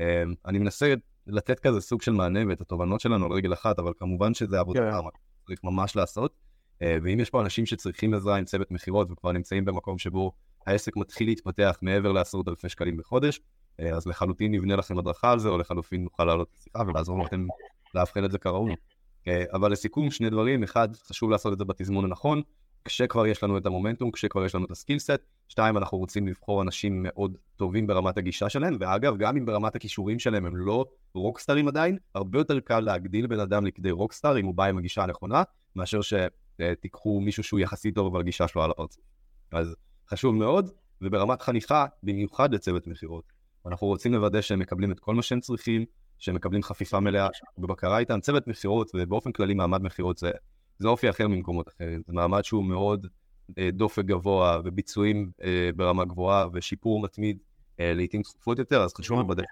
אמ, 0.00 0.04
אני 0.46 0.58
מנסה 0.58 0.94
לתת 1.28 1.60
כזה 1.60 1.80
סוג 1.80 2.02
של 2.02 2.12
מענה 2.12 2.40
ואת 2.48 2.60
התובנות 2.60 3.00
שלנו 3.00 3.26
על 3.26 3.32
רגל 3.32 3.52
אחת, 3.52 3.78
אבל 3.78 3.92
כמובן 3.98 4.34
שזה 4.34 4.60
עבודה 4.60 4.80
כן. 4.80 5.08
צריך 5.46 5.60
ממש 5.64 5.96
לעשות. 5.96 6.32
אה, 6.82 6.96
ואם 7.02 7.20
יש 7.20 7.30
פה 7.30 7.40
אנשים 7.40 7.66
שצריכים 7.66 8.14
עזרה 8.14 8.36
עם 8.36 8.44
צוות 8.44 8.70
מכירות 8.70 9.10
וכבר 9.10 9.32
נמצאים 9.32 9.64
במקום 9.64 9.98
שבו 9.98 10.32
העסק 10.66 10.96
מתחיל 10.96 11.28
להתפתח 11.28 11.78
מעבר 11.82 12.12
לעשרות 12.12 12.48
אלפי 12.48 12.68
שקלים 12.68 12.96
בחודש, 12.96 13.40
אה, 13.80 13.96
אז 13.96 14.06
לחלוטין 14.06 14.52
נבנה 14.52 14.76
לכם 14.76 14.98
הדרכה 14.98 15.32
על 15.32 15.38
זה, 15.38 15.48
או 15.48 15.58
לחלוטין 15.58 16.04
נוכל 16.04 16.24
לעלות 16.24 16.48
לשיחה 16.58 16.82
ולעזור 16.86 17.24
לכם 17.24 17.46
לאבחן 17.94 18.24
את 18.24 18.30
זה 18.30 18.38
כראוי. 18.38 18.74
אה, 19.28 19.44
אבל 19.52 19.72
לסיכום, 19.72 20.10
שני 20.10 20.30
דברים, 20.30 20.62
אחד, 20.62 20.88
חשוב 20.96 21.30
לעשות 21.30 21.52
את 21.52 21.58
זה 21.58 21.64
בתזמון 21.64 22.04
הנכון, 22.04 22.42
כשכבר 22.88 23.26
יש 23.26 23.42
לנו 23.42 23.58
את 23.58 23.66
המומנטום, 23.66 24.10
כשכבר 24.10 24.44
יש 24.44 24.54
לנו 24.54 24.64
את 24.64 24.70
ה 24.70 24.74
skill 24.74 24.94
set, 24.94 25.10
שתיים, 25.48 25.76
אנחנו 25.76 25.98
רוצים 25.98 26.28
לבחור 26.28 26.62
אנשים 26.62 27.02
מאוד 27.02 27.36
טובים 27.56 27.86
ברמת 27.86 28.18
הגישה 28.18 28.48
שלהם, 28.48 28.76
ואגב, 28.80 29.16
גם 29.16 29.36
אם 29.36 29.46
ברמת 29.46 29.76
הכישורים 29.76 30.18
שלהם 30.18 30.46
הם 30.46 30.56
לא 30.56 30.84
rockstarים 31.14 31.68
עדיין, 31.68 31.98
הרבה 32.14 32.38
יותר 32.38 32.60
קל 32.60 32.80
להגדיל 32.80 33.26
בן 33.26 33.40
אדם 33.40 33.66
לכדי 33.66 33.90
rockstar 33.90 34.38
אם 34.38 34.46
הוא 34.46 34.54
בא 34.54 34.64
עם 34.64 34.78
הגישה 34.78 35.02
הנכונה, 35.02 35.42
מאשר 35.76 36.00
שתיקחו 36.02 37.20
מישהו 37.20 37.42
שהוא 37.42 37.60
יחסית 37.60 37.94
טוב 37.94 38.06
אבל 38.06 38.20
הגישה 38.20 38.48
שלו 38.48 38.62
על 38.62 38.70
הפרצוף. 38.70 39.04
אז 39.52 39.76
חשוב 40.10 40.34
מאוד, 40.34 40.70
וברמת 41.02 41.42
חניכה, 41.42 41.86
במיוחד 42.02 42.54
לצוות 42.54 42.86
מכירות. 42.86 43.24
אנחנו 43.66 43.86
רוצים 43.86 44.14
לוודא 44.14 44.40
שהם 44.40 44.58
מקבלים 44.58 44.92
את 44.92 45.00
כל 45.00 45.14
מה 45.14 45.22
שהם 45.22 45.40
צריכים, 45.40 45.84
שהם 46.18 46.34
מקבלים 46.34 46.62
חפיפה 46.62 47.00
מלאה 47.00 47.28
בבקרה 47.58 47.98
איתם. 47.98 48.20
צוות 48.20 48.46
מכירות, 48.46 48.90
ובאופן 48.94 49.32
כללי 49.32 49.54
מעמד 49.54 49.82
מכירות 49.82 50.18
זה 50.18 50.30
זה 50.78 50.88
אופי 50.88 51.10
אחר 51.10 51.28
ממקומות 51.28 51.68
אחרים. 51.68 52.02
זה 52.06 52.12
מעמד 52.12 52.44
שהוא 52.44 52.64
מאוד 52.64 53.06
אה, 53.58 53.70
דופק 53.72 54.04
גבוה 54.04 54.60
וביצועים 54.64 55.30
אה, 55.42 55.70
ברמה 55.76 56.04
גבוהה 56.04 56.46
ושיפור 56.52 57.02
מתמיד 57.02 57.38
אה, 57.80 57.92
לעיתים 57.94 58.22
תכופות 58.22 58.58
יותר, 58.58 58.82
אז 58.82 58.94
חשוב 58.94 59.20
לוודא 59.20 59.42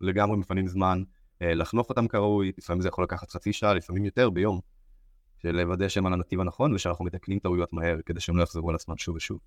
לגמרי 0.00 0.36
מפנים 0.36 0.68
זמן 0.68 1.02
אה, 1.42 1.54
לחנוך 1.54 1.88
אותם 1.88 2.08
כראוי, 2.08 2.52
לפעמים 2.58 2.80
זה 2.80 2.88
יכול 2.88 3.04
לקחת 3.04 3.30
חצי 3.30 3.52
שעה, 3.52 3.74
לפעמים 3.74 4.04
יותר 4.04 4.30
ביום, 4.30 4.60
של 5.42 5.50
לוודא 5.50 5.88
שהם 5.88 6.06
על 6.06 6.12
הנתיב 6.12 6.40
הנכון 6.40 6.74
ושאנחנו 6.74 7.04
מתקנים 7.04 7.38
טעויות 7.38 7.72
מהר 7.72 7.96
כדי 8.06 8.20
שהם 8.20 8.36
לא 8.36 8.42
יחזרו 8.42 8.70
על 8.70 8.74
עצמם 8.74 8.96
שוב 8.96 9.16
ושוב. 9.16 9.38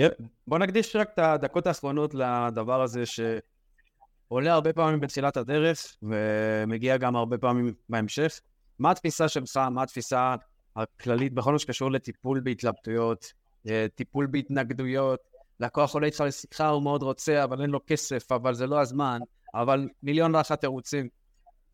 Yep. 0.00 0.22
בוא 0.46 0.58
נקדיש 0.58 0.96
רק 0.96 1.10
את 1.14 1.18
הדקות 1.18 1.66
האחרונות 1.66 2.14
לדבר 2.14 2.82
הזה 2.82 3.02
שעולה 3.06 4.52
הרבה 4.52 4.72
פעמים 4.72 5.00
בתחילת 5.00 5.36
הדרך 5.36 5.96
ומגיע 6.02 6.96
גם 6.96 7.16
הרבה 7.16 7.38
פעמים 7.38 7.74
בהמשך. 7.88 8.40
מה 8.78 8.90
התפיסה 8.90 9.28
שלך, 9.28 9.56
מה 9.56 9.82
התפיסה 9.82 10.34
הכללית 10.76 11.32
בכל 11.32 11.52
מה 11.52 11.58
שקשור 11.58 11.90
לטיפול 11.90 12.40
בהתלבטויות, 12.40 13.32
אה, 13.68 13.86
טיפול 13.94 14.26
בהתנגדויות? 14.26 15.20
לקוח 15.60 15.94
עולה 15.94 16.06
איתך 16.06 16.20
לשיחה, 16.20 16.68
הוא 16.68 16.82
מאוד 16.82 17.02
רוצה, 17.02 17.44
אבל 17.44 17.62
אין 17.62 17.70
לו 17.70 17.80
כסף, 17.86 18.32
אבל 18.32 18.54
זה 18.54 18.66
לא 18.66 18.80
הזמן, 18.80 19.20
אבל 19.54 19.88
מיליון 20.02 20.34
ואחת 20.34 20.60
תירוצים. 20.60 21.08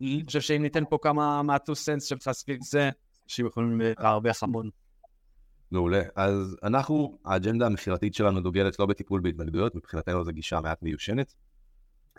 אני 0.00 0.22
חושב 0.26 0.40
שאם 0.40 0.62
ניתן 0.62 0.84
פה 0.90 0.98
כמה 1.02 1.42
מה-2 1.42 1.74
סנס 1.74 2.04
שלך 2.04 2.30
סביב 2.32 2.58
זה, 2.62 2.90
אנשים 3.24 3.46
יכולים 3.46 3.80
להרוויח 3.98 4.42
המון. 4.42 4.70
מעולה. 5.70 6.02
אז 6.16 6.56
אנחנו, 6.62 7.18
האג'נדה 7.24 7.66
המכירתית 7.66 8.14
שלנו 8.14 8.40
דוגלת 8.40 8.78
לא 8.78 8.86
בטיפול 8.86 9.20
בהתנגדויות, 9.20 9.74
מבחינתנו 9.74 10.24
זו 10.24 10.32
גישה 10.32 10.60
מעט 10.60 10.82
מיושנת, 10.82 11.34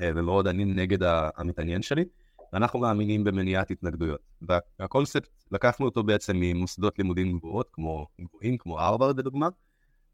אה, 0.02 0.10
ומאוד 0.15 0.48
אני 0.48 0.65
נגד 0.65 0.98
המתעניין 1.36 1.82
שלי. 1.82 2.06
ואנחנו 2.54 2.80
מאמינים 2.80 3.24
במניעת 3.24 3.72
התנגדויות. 3.72 4.20
והקונספט, 4.42 5.28
לקחנו 5.52 5.86
אותו 5.86 6.04
בעצם 6.04 6.34
ממוסדות 6.36 7.00
לימודים 7.00 7.38
גבוהות, 7.38 7.70
כמו 7.74 8.08
גבוהים, 8.22 8.58
כמו 8.58 8.80
הרווארד 8.80 9.20
לדוגמה. 9.20 9.48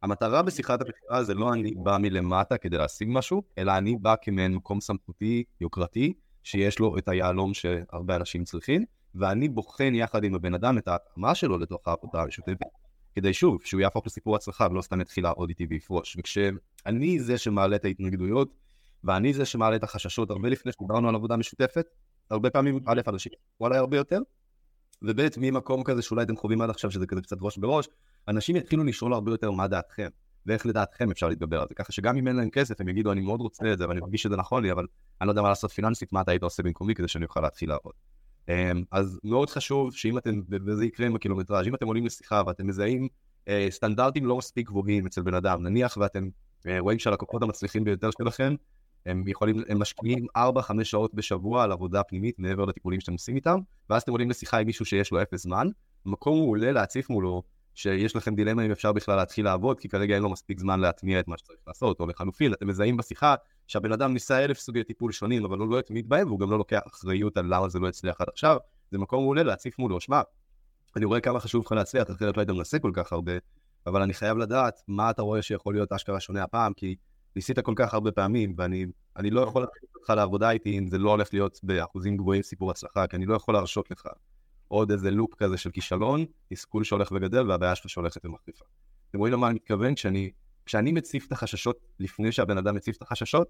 המטרה 0.04 0.42
בשיחת 0.42 0.82
המכירה 0.82 1.24
זה 1.24 1.34
לא 1.34 1.54
אני 1.54 1.72
בא 1.76 1.98
מלמטה 2.02 2.58
כדי 2.58 2.78
להשיג 2.78 3.08
משהו, 3.12 3.44
אלא 3.58 3.78
אני 3.78 3.96
בא 3.96 4.16
כמעין 4.22 4.56
מקום 4.56 4.82
סמכותי, 4.82 5.44
יוקרתי, 5.62 6.14
שיש 6.44 6.80
לו 6.80 6.98
את 6.98 7.08
היהלום 7.08 7.54
שהרבה 7.54 8.16
אנשים 8.16 8.44
צריכים, 8.44 8.86
ואני 9.16 9.50
בוחן 9.50 9.96
יחד 9.96 10.24
עם 10.24 10.36
הבן 10.36 10.54
אדם 10.54 10.78
את 10.78 10.88
ההתאמה 10.88 11.36
שלו 11.36 11.58
לתוך 11.58 11.88
העבודה 11.88 12.22
המשותפת, 12.22 12.68
כדי 13.16 13.34
שוב, 13.34 13.58
שהוא 13.64 13.82
יהפוך 13.82 14.06
לסיפור 14.06 14.36
הצלחה 14.36 14.68
ולא 14.72 14.82
סתם 14.82 15.02
יתחיל 15.02 15.24
לעבוד 15.24 15.50
איתי 15.50 15.66
ויפרוש. 15.70 16.18
וכשאני 16.20 17.20
זה 17.20 17.38
שמעלה 17.38 17.76
את 17.76 17.86
ההתנגדויות, 17.86 18.54
ואני 19.04 19.34
זה 19.34 19.46
שמעלה 19.46 19.76
את 19.76 19.84
החששות 19.84 20.30
הרבה 20.30 20.50
לפני 20.50 20.72
שדיברנו 20.72 21.10
על 21.10 21.16
עבודה 21.16 21.38
משותפת, 21.38 21.86
הרבה 22.32 22.50
פעמים, 22.50 22.80
א', 22.86 23.02
אנשים 23.08 23.32
וואלה 23.60 23.78
הרבה 23.78 23.98
יותר, 23.98 24.20
וב', 25.02 25.22
ממקום 25.38 25.84
כזה 25.84 26.02
שאולי 26.02 26.24
אתם 26.24 26.38
חווים 26.38 26.62
עד 26.62 26.70
עכשיו 26.70 26.92
שזה 26.92 27.08
כזה 27.08 27.22
קצת 27.22 27.38
ראש 27.42 27.58
בראש, 27.58 27.88
אנשים 28.28 28.56
יתחילו 28.56 28.84
לשאול 28.84 29.14
הרבה 29.14 29.32
יותר 29.32 29.52
מה 29.52 29.68
דעתכם, 29.68 30.10
ואיך 30.46 30.66
לדעתכם 30.66 31.12
אפשר 31.12 31.30
להתגבר 31.30 31.62
על 31.62 31.68
זה, 31.70 31.76
ככה 31.76 31.92
שגם 31.92 32.18
אם 32.18 32.28
אין 32.28 32.36
להם 32.36 32.50
כסף, 32.50 32.82
הם 32.82 32.88
יגידו, 32.88 33.12
אני 33.12 33.22
מאוד 33.22 33.42
רוצה 33.42 33.74
את 33.74 33.78
זה, 33.78 33.90
ואני 33.90 34.00
מרגיש 34.00 34.24
שזה 34.24 34.38
נכון 34.38 34.64
לי, 34.64 34.72
אבל 34.72 34.86
אני 35.22 35.28
לא 35.28 35.32
יודע 35.32 35.42
מה 35.42 35.50
לעשות 35.50 35.72
פיננסית, 35.72 36.14
מה 36.14 36.22
אתה 36.22 36.32
היית 36.32 36.44
עושה 36.44 36.64
במקומי 36.64 36.96
כדי 36.96 37.08
שאני 37.08 37.26
אוכל 37.26 37.42
להתחיל 37.42 37.70
לעבוד. 37.70 37.94
אמ, 38.50 38.84
אז 38.92 39.20
מאוד 39.24 39.50
חשוב 39.50 39.94
שאם 39.94 40.18
אתם, 40.18 40.42
וזה 40.50 40.86
יקרה 40.86 41.08
עם 41.08 41.16
הקילומטראז', 41.16 41.68
אם 41.68 41.76
אתם 41.76 41.88
עולים 41.88 42.06
לשיחה 42.06 42.42
ואתם 42.48 42.68
מזהים 42.68 43.08
אה, 43.48 43.68
סטנדרטים 43.70 44.26
לא 44.26 44.38
מספיק 44.38 44.68
גבוהים 44.68 45.06
אצל 45.06 45.22
בן 45.22 45.34
אדם, 45.34 45.64
נניח 45.64 45.98
ואתם 45.98 46.30
אה, 46.68 46.80
רואים 46.80 47.00
שהלקוחות 47.00 47.44
המצליחים 47.44 47.84
ביותר 47.84 48.10
שלכם, 48.12 48.56
הם 49.06 49.28
יכולים, 49.28 49.64
הם 49.68 49.80
משקיעים 49.80 50.26
4-5 50.38 50.40
שעות 50.84 51.14
בשבוע 51.14 51.64
על 51.64 51.72
עבודה 51.72 52.04
פנימית 52.04 52.40
מעבר 52.40 52.66
לטיפולים 52.66 53.00
שאתם 53.00 53.14
עושים 53.14 53.36
איתם, 53.36 53.60
ואז 53.90 54.02
אתם 54.02 54.12
עולים 54.12 54.30
לשיחה 54.30 54.58
עם 54.58 54.68
מישהו 54.68 54.86
שיש 54.86 55.12
לו 55.12 55.22
אפס 55.22 55.44
זמן, 55.44 55.68
מקום 56.06 56.38
מעולה 56.38 56.72
להציף 56.72 57.10
מולו 57.10 57.44
שיש 57.76 58.16
לכם 58.16 58.36
דילמה 58.36 58.66
אם 58.66 58.72
אפשר 58.72 58.94
בכלל 58.94 59.16
להתחיל 59.16 59.46
לעבוד, 59.46 59.80
כי 59.80 59.90
כרגע 59.90 60.16
אין 60.16 60.24
לו 60.24 60.30
מספיק 60.30 60.60
זמן 60.60 60.80
להטמיע 60.80 61.20
את 61.20 61.28
מה 61.28 61.38
שצריך 61.38 61.60
לעשות, 61.68 62.00
או 62.00 62.08
לחלופין, 62.08 62.54
אתם 62.54 62.68
מזהים 62.68 62.98
בשיחה 62.98 63.36
שהבן 63.68 63.92
אדם 63.92 64.14
ניסה 64.14 64.44
אלף 64.44 64.60
סוגי 64.60 64.84
טיפול 64.84 65.12
שונים, 65.12 65.46
אבל 65.46 65.58
הוא 65.58 65.70
לא 65.70 65.80
התמיד 65.80 66.10
בהם, 66.10 66.28
והוא 66.28 66.40
גם 66.40 66.52
לא 66.52 66.58
לוקח 66.58 66.82
אחריות 66.88 67.38
על 67.38 67.46
למה 67.46 67.70
זה 67.70 67.80
לא 67.80 67.88
הצליח 67.88 68.22
עד 68.22 68.28
עכשיו, 68.30 68.58
זה 68.92 68.98
מקום 68.98 69.24
מעולה 69.24 69.44
להציף 69.44 69.80
מולו, 69.80 70.02
שמע, 70.02 70.22
אני 70.96 71.06
רואה 71.06 71.20
כמה 71.20 71.40
חשוב 71.40 71.66
לך 71.66 71.72
להצליח, 71.72 72.12
אחרת 72.12 72.38
לא 72.38 72.42
היית 72.42 72.50
מנסה 72.50 72.80
כל 72.80 72.92
כך 72.94 73.14
הרבה, 73.14 73.34
אבל 73.88 74.02
אני 74.02 74.14
חייב 74.14 74.38
לדעת 74.38 74.82
מה 74.88 75.10
אתה 75.10 75.22
רואה 75.22 75.42
שיכול 75.42 75.74
להיות 75.74 75.92
אשכרה 75.92 76.20
שונה 76.20 76.44
הפעם, 76.44 76.74
כי 76.74 76.96
ניסית 77.36 77.60
כל 77.60 77.74
כך 77.76 77.94
הרבה 77.94 78.12
פעמים, 78.12 78.56
ואני 78.58 79.30
לא 79.32 79.42
יכול 79.42 79.62
להכניס 79.62 79.96
אותך 79.96 80.10
לעבודה 80.10 80.52
איתי 80.52 80.78
אם 80.78 80.88
זה 80.88 80.98
לא 80.98 81.10
הולך 81.10 81.30
להיות 81.34 81.60
באחוזים 81.64 82.18
גבוהים 82.18 82.42
סיפור 82.42 82.72
הצלחה, 82.72 83.08
כי 83.08 83.16
אני 83.16 83.26
לא 83.26 83.36
יכול 83.36 83.54
להרשות 83.54 83.92
לך 83.92 84.08
עוד 84.68 84.92
איזה 84.92 85.12
לופ 85.12 85.34
כזה 85.34 85.58
של 85.58 85.72
כישלון, 85.72 86.26
תסכול 86.48 86.84
שהולך 86.84 87.12
וגדל, 87.12 87.50
והבעיה 87.50 87.76
שלך 87.76 87.90
שהולכת 87.90 88.26
ומחריפה. 88.26 88.66
אתם 89.10 89.18
רואים 89.18 89.34
למה 89.34 89.48
אני 89.48 89.56
מתכוון? 89.56 89.96
כשאני, 89.96 90.32
כשאני 90.66 90.92
מציף 90.92 91.28
את 91.28 91.32
החששות 91.32 91.80
לפני 92.00 92.32
שהבן 92.32 92.58
אדם 92.58 92.76
מציף 92.76 92.98
את 92.98 93.02
החששות, 93.02 93.48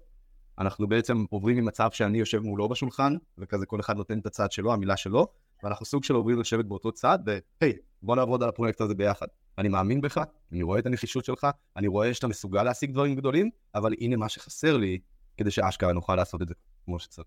אנחנו 0.58 0.88
בעצם 0.88 1.24
עוברים 1.30 1.56
ממצב 1.56 1.88
שאני 1.92 2.18
יושב 2.18 2.38
מולו 2.38 2.68
בשולחן, 2.68 3.14
וכזה 3.38 3.66
כל 3.66 3.80
אחד 3.80 3.96
נותן 3.96 4.18
את 4.18 4.26
הצד 4.26 4.52
שלו, 4.52 4.72
המילה 4.72 4.96
שלו, 4.96 5.26
ואנחנו 5.62 5.86
סוג 5.86 6.04
של 6.04 6.14
עוברים 6.14 6.40
לשבת 6.40 6.64
באותו 6.64 6.92
צד, 6.92 7.18
והי, 7.60 7.72
בוא 8.02 8.16
נעבוד 8.16 8.42
על 8.42 8.48
הפרויקט 8.48 8.80
הזה 8.80 8.94
ביחד. 8.94 9.26
אני 9.58 9.68
מאמין 9.68 10.00
בך, 10.00 10.20
אני 10.52 10.62
רואה 10.62 10.78
את 10.78 10.86
הנחישות 10.86 11.24
שלך, 11.24 11.46
אני 11.76 11.86
רואה 11.86 12.14
שאתה 12.14 12.28
מסוגל 12.28 12.62
להשיג 12.62 12.92
דברים 12.92 13.16
גדולים, 13.16 13.50
אבל 13.74 13.92
הנה 14.00 14.16
מה 14.16 14.28
שחסר 14.28 14.76
לי, 14.76 14.98
כדי 15.36 15.50
שאשכרה 15.50 15.92
נוכל 15.92 16.16
לעשות 16.16 16.42
את 16.42 16.48
זה 16.48 16.54
כמו 16.84 16.98
שצריך. 16.98 17.26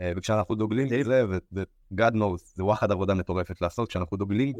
אה, 0.00 0.12
וכשאנחנו 0.16 0.54
דוגלים 0.54 0.88
בזה, 0.88 1.24
ו-God 1.52 2.12
knows, 2.14 2.42
זה 2.54 2.64
וואחד 2.64 2.90
עבודה 2.90 3.14
מטורפת 3.14 3.60
לעשות, 3.60 3.88
כשאנחנו 3.88 4.16
דוגלים, 4.16 4.52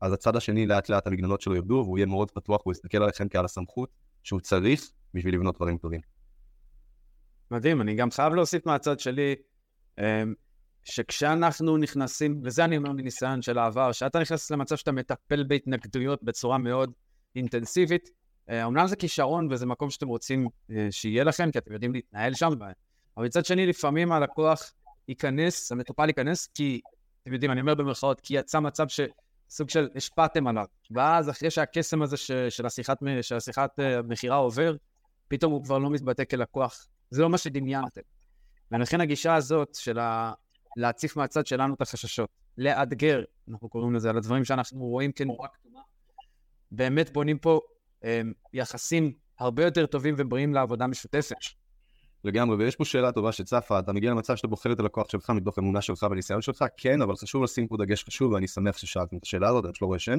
אז 0.00 0.12
הצד 0.12 0.36
השני 0.36 0.66
לאט 0.66 0.88
לאט 0.88 1.06
המגננות 1.06 1.40
שלו 1.40 1.56
ירדו, 1.56 1.82
והוא 1.84 1.98
יהיה 1.98 2.06
מאוד 2.06 2.30
פתוח, 2.30 2.60
הוא 2.64 2.72
יסתכל 2.72 3.02
עליכם 3.02 3.28
כעל 3.28 3.44
הסמכות 3.44 3.90
שהוא 4.22 4.40
צריך 4.40 4.90
בשביל 5.14 5.34
לבנות 5.34 5.56
דברים 5.56 5.78
טובים. 5.78 6.00
מדהים, 7.50 7.80
אני 7.80 7.94
גם 7.94 8.10
חייב 8.10 8.34
להוסיף 8.34 8.66
מהצד 8.66 9.00
שלי, 9.00 9.34
אמ, 9.98 10.34
שכשאנחנו 10.84 11.76
נכנסים, 11.76 12.40
וזה 12.44 12.64
אני 12.64 12.76
אומר 12.76 12.92
מניסיון 12.92 13.42
של 13.42 13.58
העבר, 13.58 13.92
שאתה 13.92 14.20
נכנס 14.20 14.50
למצב 14.50 14.76
שאתה 14.76 14.92
מטפל 14.92 15.44
בהתנגדויות 15.44 16.22
בצורה 16.22 16.58
מאוד 16.58 16.92
אינטנסיבית, 17.36 18.10
אומנם 18.50 18.78
אה, 18.78 18.86
זה 18.86 18.96
כישרון 18.96 19.52
וזה 19.52 19.66
מקום 19.66 19.90
שאתם 19.90 20.08
רוצים 20.08 20.48
אה, 20.70 20.86
שיהיה 20.90 21.24
לכם, 21.24 21.50
כי 21.50 21.58
אתם 21.58 21.72
יודעים 21.72 21.92
להתנהל 21.92 22.34
שם, 22.34 22.50
אבל 23.16 23.24
מצד 23.26 23.44
שני, 23.44 23.66
לפעמים 23.66 24.12
הלקוח 24.12 24.72
ייכנס, 25.08 25.72
המטופל 25.72 26.08
ייכנס, 26.08 26.46
כי, 26.46 26.80
אתם 27.22 27.32
יודעים, 27.32 27.50
אני 27.50 27.60
אומר 27.60 27.74
במרכאות, 27.74 28.20
כי 28.20 28.38
יצא 28.38 28.60
מצב 28.60 28.86
שסוג 28.88 29.70
של 29.70 29.88
השפעתם 29.94 30.46
עליו. 30.46 30.64
ואז 30.90 31.30
אחרי 31.30 31.50
שהקסם 31.50 32.02
הזה 32.02 32.16
ש, 32.16 32.30
של 32.32 32.66
השיחת, 32.66 32.98
השיחת 33.36 33.80
אה, 33.80 34.02
מכירה 34.02 34.36
עובר, 34.36 34.76
פתאום 35.28 35.52
הוא 35.52 35.64
כבר 35.64 35.78
לא 35.78 35.90
מתבטא 35.90 36.24
כלקוח. 36.24 36.86
זה 37.10 37.22
לא 37.22 37.30
מה 37.30 37.38
שדמיינתם. 37.38 38.00
ולכן 38.72 39.00
הגישה 39.00 39.34
הזאת 39.34 39.74
של 39.74 39.98
ה... 39.98 40.32
להציף 40.76 41.16
מהצד 41.16 41.46
שלנו 41.46 41.74
את 41.74 41.80
החששות, 41.80 42.28
לאתגר, 42.58 43.22
אנחנו 43.50 43.68
קוראים 43.68 43.94
לזה, 43.94 44.10
על 44.10 44.16
הדברים 44.16 44.44
שאנחנו 44.44 44.80
רואים 44.80 45.12
כנורא 45.12 45.48
כתומה, 45.48 45.80
באמת 46.70 47.12
בונים 47.12 47.38
פה 47.38 47.60
הם, 48.02 48.32
יחסים 48.52 49.12
הרבה 49.38 49.64
יותר 49.64 49.86
טובים 49.86 50.14
ובריאים 50.18 50.54
לעבודה 50.54 50.86
משותפת. 50.86 51.36
לגמרי, 52.24 52.56
ויש 52.56 52.76
פה 52.76 52.84
שאלה 52.84 53.12
טובה 53.12 53.32
שצפה, 53.32 53.78
אתה 53.78 53.92
מגיע 53.92 54.10
למצב 54.10 54.36
שאתה 54.36 54.48
בוחר 54.48 54.72
את 54.72 54.80
הלקוח 54.80 55.10
שלך 55.10 55.30
מתוך 55.30 55.58
אמונה 55.58 55.80
שלך 55.80 56.06
וניסיון 56.10 56.42
שלך, 56.42 56.64
כן, 56.76 57.02
אבל 57.02 57.16
חשוב 57.16 57.44
לשים 57.44 57.68
פה 57.68 57.76
דגש 57.76 58.04
חשוב, 58.04 58.32
ואני 58.32 58.48
שמח 58.48 58.76
ששאלתם 58.76 59.16
את 59.16 59.22
השאלה 59.22 59.48
הזאת, 59.48 59.64
אני 59.64 59.72
לא 59.82 59.98
שם. 59.98 60.18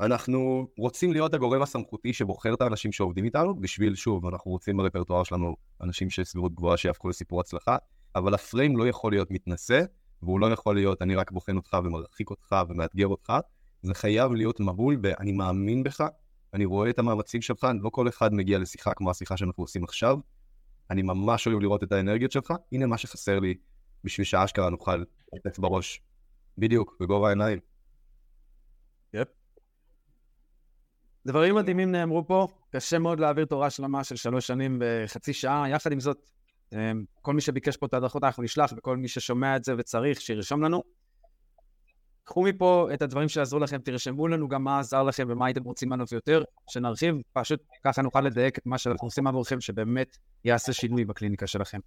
אנחנו 0.00 0.68
רוצים 0.78 1.12
להיות 1.12 1.34
הגורם 1.34 1.62
הסמכותי 1.62 2.12
שבוחר 2.12 2.54
את 2.54 2.60
האנשים 2.60 2.92
שעובדים 2.92 3.24
איתנו, 3.24 3.60
בשביל, 3.60 3.94
שוב, 3.94 4.26
אנחנו 4.26 4.50
רוצים 4.50 4.76
ברפרטואר 4.76 5.24
שלנו 5.24 5.56
אנשים 5.80 6.10
שיש 6.10 6.28
סבירות 6.28 6.54
גבוהה 6.54 6.76
שיהפכו 6.76 7.08
לסיפור 7.08 7.40
הצלחה, 7.40 7.76
אבל 8.16 8.34
הפריים 8.34 8.76
לא 8.76 8.88
יכול 8.88 9.12
להיות 9.12 9.30
מתנשא, 9.30 9.80
והוא 10.22 10.40
לא 10.40 10.46
יכול 10.46 10.74
להיות 10.74 11.02
אני 11.02 11.14
רק 11.14 11.30
בוחן 11.30 11.56
אותך 11.56 11.76
ומרחיק 11.84 12.30
אותך 12.30 12.56
ומאתגר 12.68 13.06
אותך, 13.06 13.32
זה 13.82 13.94
חייב 13.94 14.32
להיות 14.32 14.60
מהול 14.60 14.96
ב"אני 14.96 15.32
מאמין 15.32 15.82
בך", 15.82 16.04
אני 16.54 16.64
רואה 16.64 16.90
את 16.90 16.98
המאמצים 16.98 17.42
שלך, 17.42 17.66
לא 17.80 17.90
כל 17.90 18.08
אחד 18.08 18.34
מגיע 18.34 18.58
לשיחה 18.58 18.94
כמו 18.94 19.10
השיחה 19.10 19.36
שאנחנו 19.36 19.62
עושים 19.62 19.84
עכשיו, 19.84 20.18
אני 20.90 21.02
ממש 21.02 21.46
אוהב 21.46 21.60
לראות 21.60 21.82
את 21.82 21.92
האנרגיות 21.92 22.32
שלך, 22.32 22.52
הנה 22.72 22.86
מה 22.86 22.98
שחסר 22.98 23.38
לי 23.38 23.54
בשביל 24.04 24.24
שאשכרה 24.24 24.70
נוכל 24.70 25.04
לתת 25.32 25.58
בראש. 25.58 26.02
בדיוק, 26.58 26.96
בגובה 27.00 27.26
העיניים. 27.28 27.58
יפ. 29.14 29.28
דברים 31.26 31.54
מדהימים 31.54 31.92
נאמרו 31.92 32.26
פה, 32.26 32.48
קשה 32.70 32.98
מאוד 32.98 33.20
להעביר 33.20 33.44
תורה 33.44 33.70
שלמה 33.70 34.04
של 34.04 34.16
שלוש 34.16 34.46
שנים 34.46 34.82
בחצי 34.84 35.32
שעה, 35.32 35.68
יחד 35.68 35.92
עם 35.92 36.00
זאת, 36.00 36.30
כל 37.22 37.34
מי 37.34 37.40
שביקש 37.40 37.76
פה 37.76 37.86
את 37.86 37.94
ההדרכות 37.94 38.24
אנחנו 38.24 38.42
נשלח, 38.42 38.72
וכל 38.76 38.96
מי 38.96 39.08
ששומע 39.08 39.56
את 39.56 39.64
זה 39.64 39.74
וצריך, 39.78 40.20
שירשום 40.20 40.62
לנו. 40.62 40.82
קחו 42.24 42.42
מפה 42.42 42.88
את 42.94 43.02
הדברים 43.02 43.28
שיעזרו 43.28 43.58
לכם, 43.58 43.78
תרשמו 43.78 44.28
לנו 44.28 44.48
גם 44.48 44.64
מה 44.64 44.78
עזר 44.78 45.02
לכם 45.02 45.26
ומה 45.28 45.46
הייתם 45.46 45.62
רוצים 45.62 45.92
לנו 45.92 46.04
יותר, 46.12 46.42
שנרחיב, 46.70 47.14
פשוט 47.32 47.60
ככה 47.84 48.02
נוכל 48.02 48.20
לדייק 48.20 48.58
את 48.58 48.66
מה 48.66 48.78
שאנחנו 48.78 49.06
עושים 49.06 49.26
עבורכם, 49.26 49.60
שבאמת 49.60 50.16
יעשה 50.44 50.72
שינוי 50.72 51.04
בקליניקה 51.04 51.46
שלכם. 51.46 51.78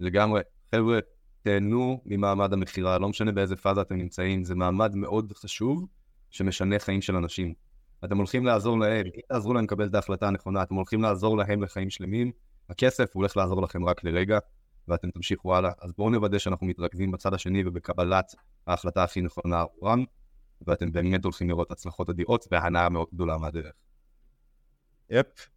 לגמרי. 0.00 0.40
חבר'ה, 0.74 0.98
תהנו 1.42 2.02
ממעמד 2.06 2.52
המכירה, 2.52 2.98
לא 2.98 3.08
משנה 3.08 3.32
באיזה 3.32 3.56
פאזה 3.56 3.80
אתם 3.80 3.96
נמצאים, 3.96 4.44
זה 4.44 4.54
מעמד 4.54 4.94
מאוד 4.94 5.32
חשוב 5.32 5.86
שמשנה 6.30 6.78
חיים 6.78 7.02
של 7.02 7.16
אנשים. 7.16 7.54
אתם 8.04 8.16
הולכים 8.16 8.46
לעזור 8.46 8.78
להם, 8.78 9.06
תעזרו 9.28 9.54
להם 9.54 9.64
לקבל 9.64 9.86
את 9.86 9.94
ההחלטה 9.94 10.28
הנכונה, 10.28 10.62
אתם 10.62 10.74
הולכים 10.74 11.02
לעזור 11.02 11.36
להם 11.36 11.62
לחיים 11.62 11.90
שלמים, 11.90 12.32
הכסף 12.70 13.16
הולך 13.16 13.36
לעזור 13.36 13.62
לכם 13.62 13.84
רק 13.84 14.04
לרגע, 14.04 14.38
ואתם 14.88 15.10
תמשיכו 15.10 15.56
הלאה. 15.56 15.70
אז 15.80 15.92
בואו 15.98 16.10
נוודא 16.10 16.38
שאנחנו 16.38 16.66
מתרכזים 16.66 17.10
בצד 17.10 17.34
השני 17.34 17.62
ובקבלת 17.66 18.34
ההחלטה 18.66 19.04
הכי 19.04 19.20
נכונה 19.20 19.60
עבורם, 19.60 20.04
ואתם 20.66 20.92
באמת 20.92 21.24
הולכים 21.24 21.48
לראות 21.48 21.70
הצלחות 21.70 22.10
אדירות 22.10 22.44
והנאה 22.50 22.88
מאוד 22.88 23.08
גדולה 23.14 23.38
מהדרך. 23.38 23.72
Yep. 25.10 25.48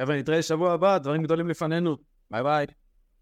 חבר'ה, 0.00 0.16
נתראה 0.16 0.42
שבוע 0.42 0.72
הבא, 0.72 0.98
דברים 0.98 1.22
גדולים 1.22 1.48
לפנינו. 1.48 1.96
ביי 2.30 2.42
ביי. 2.42 2.66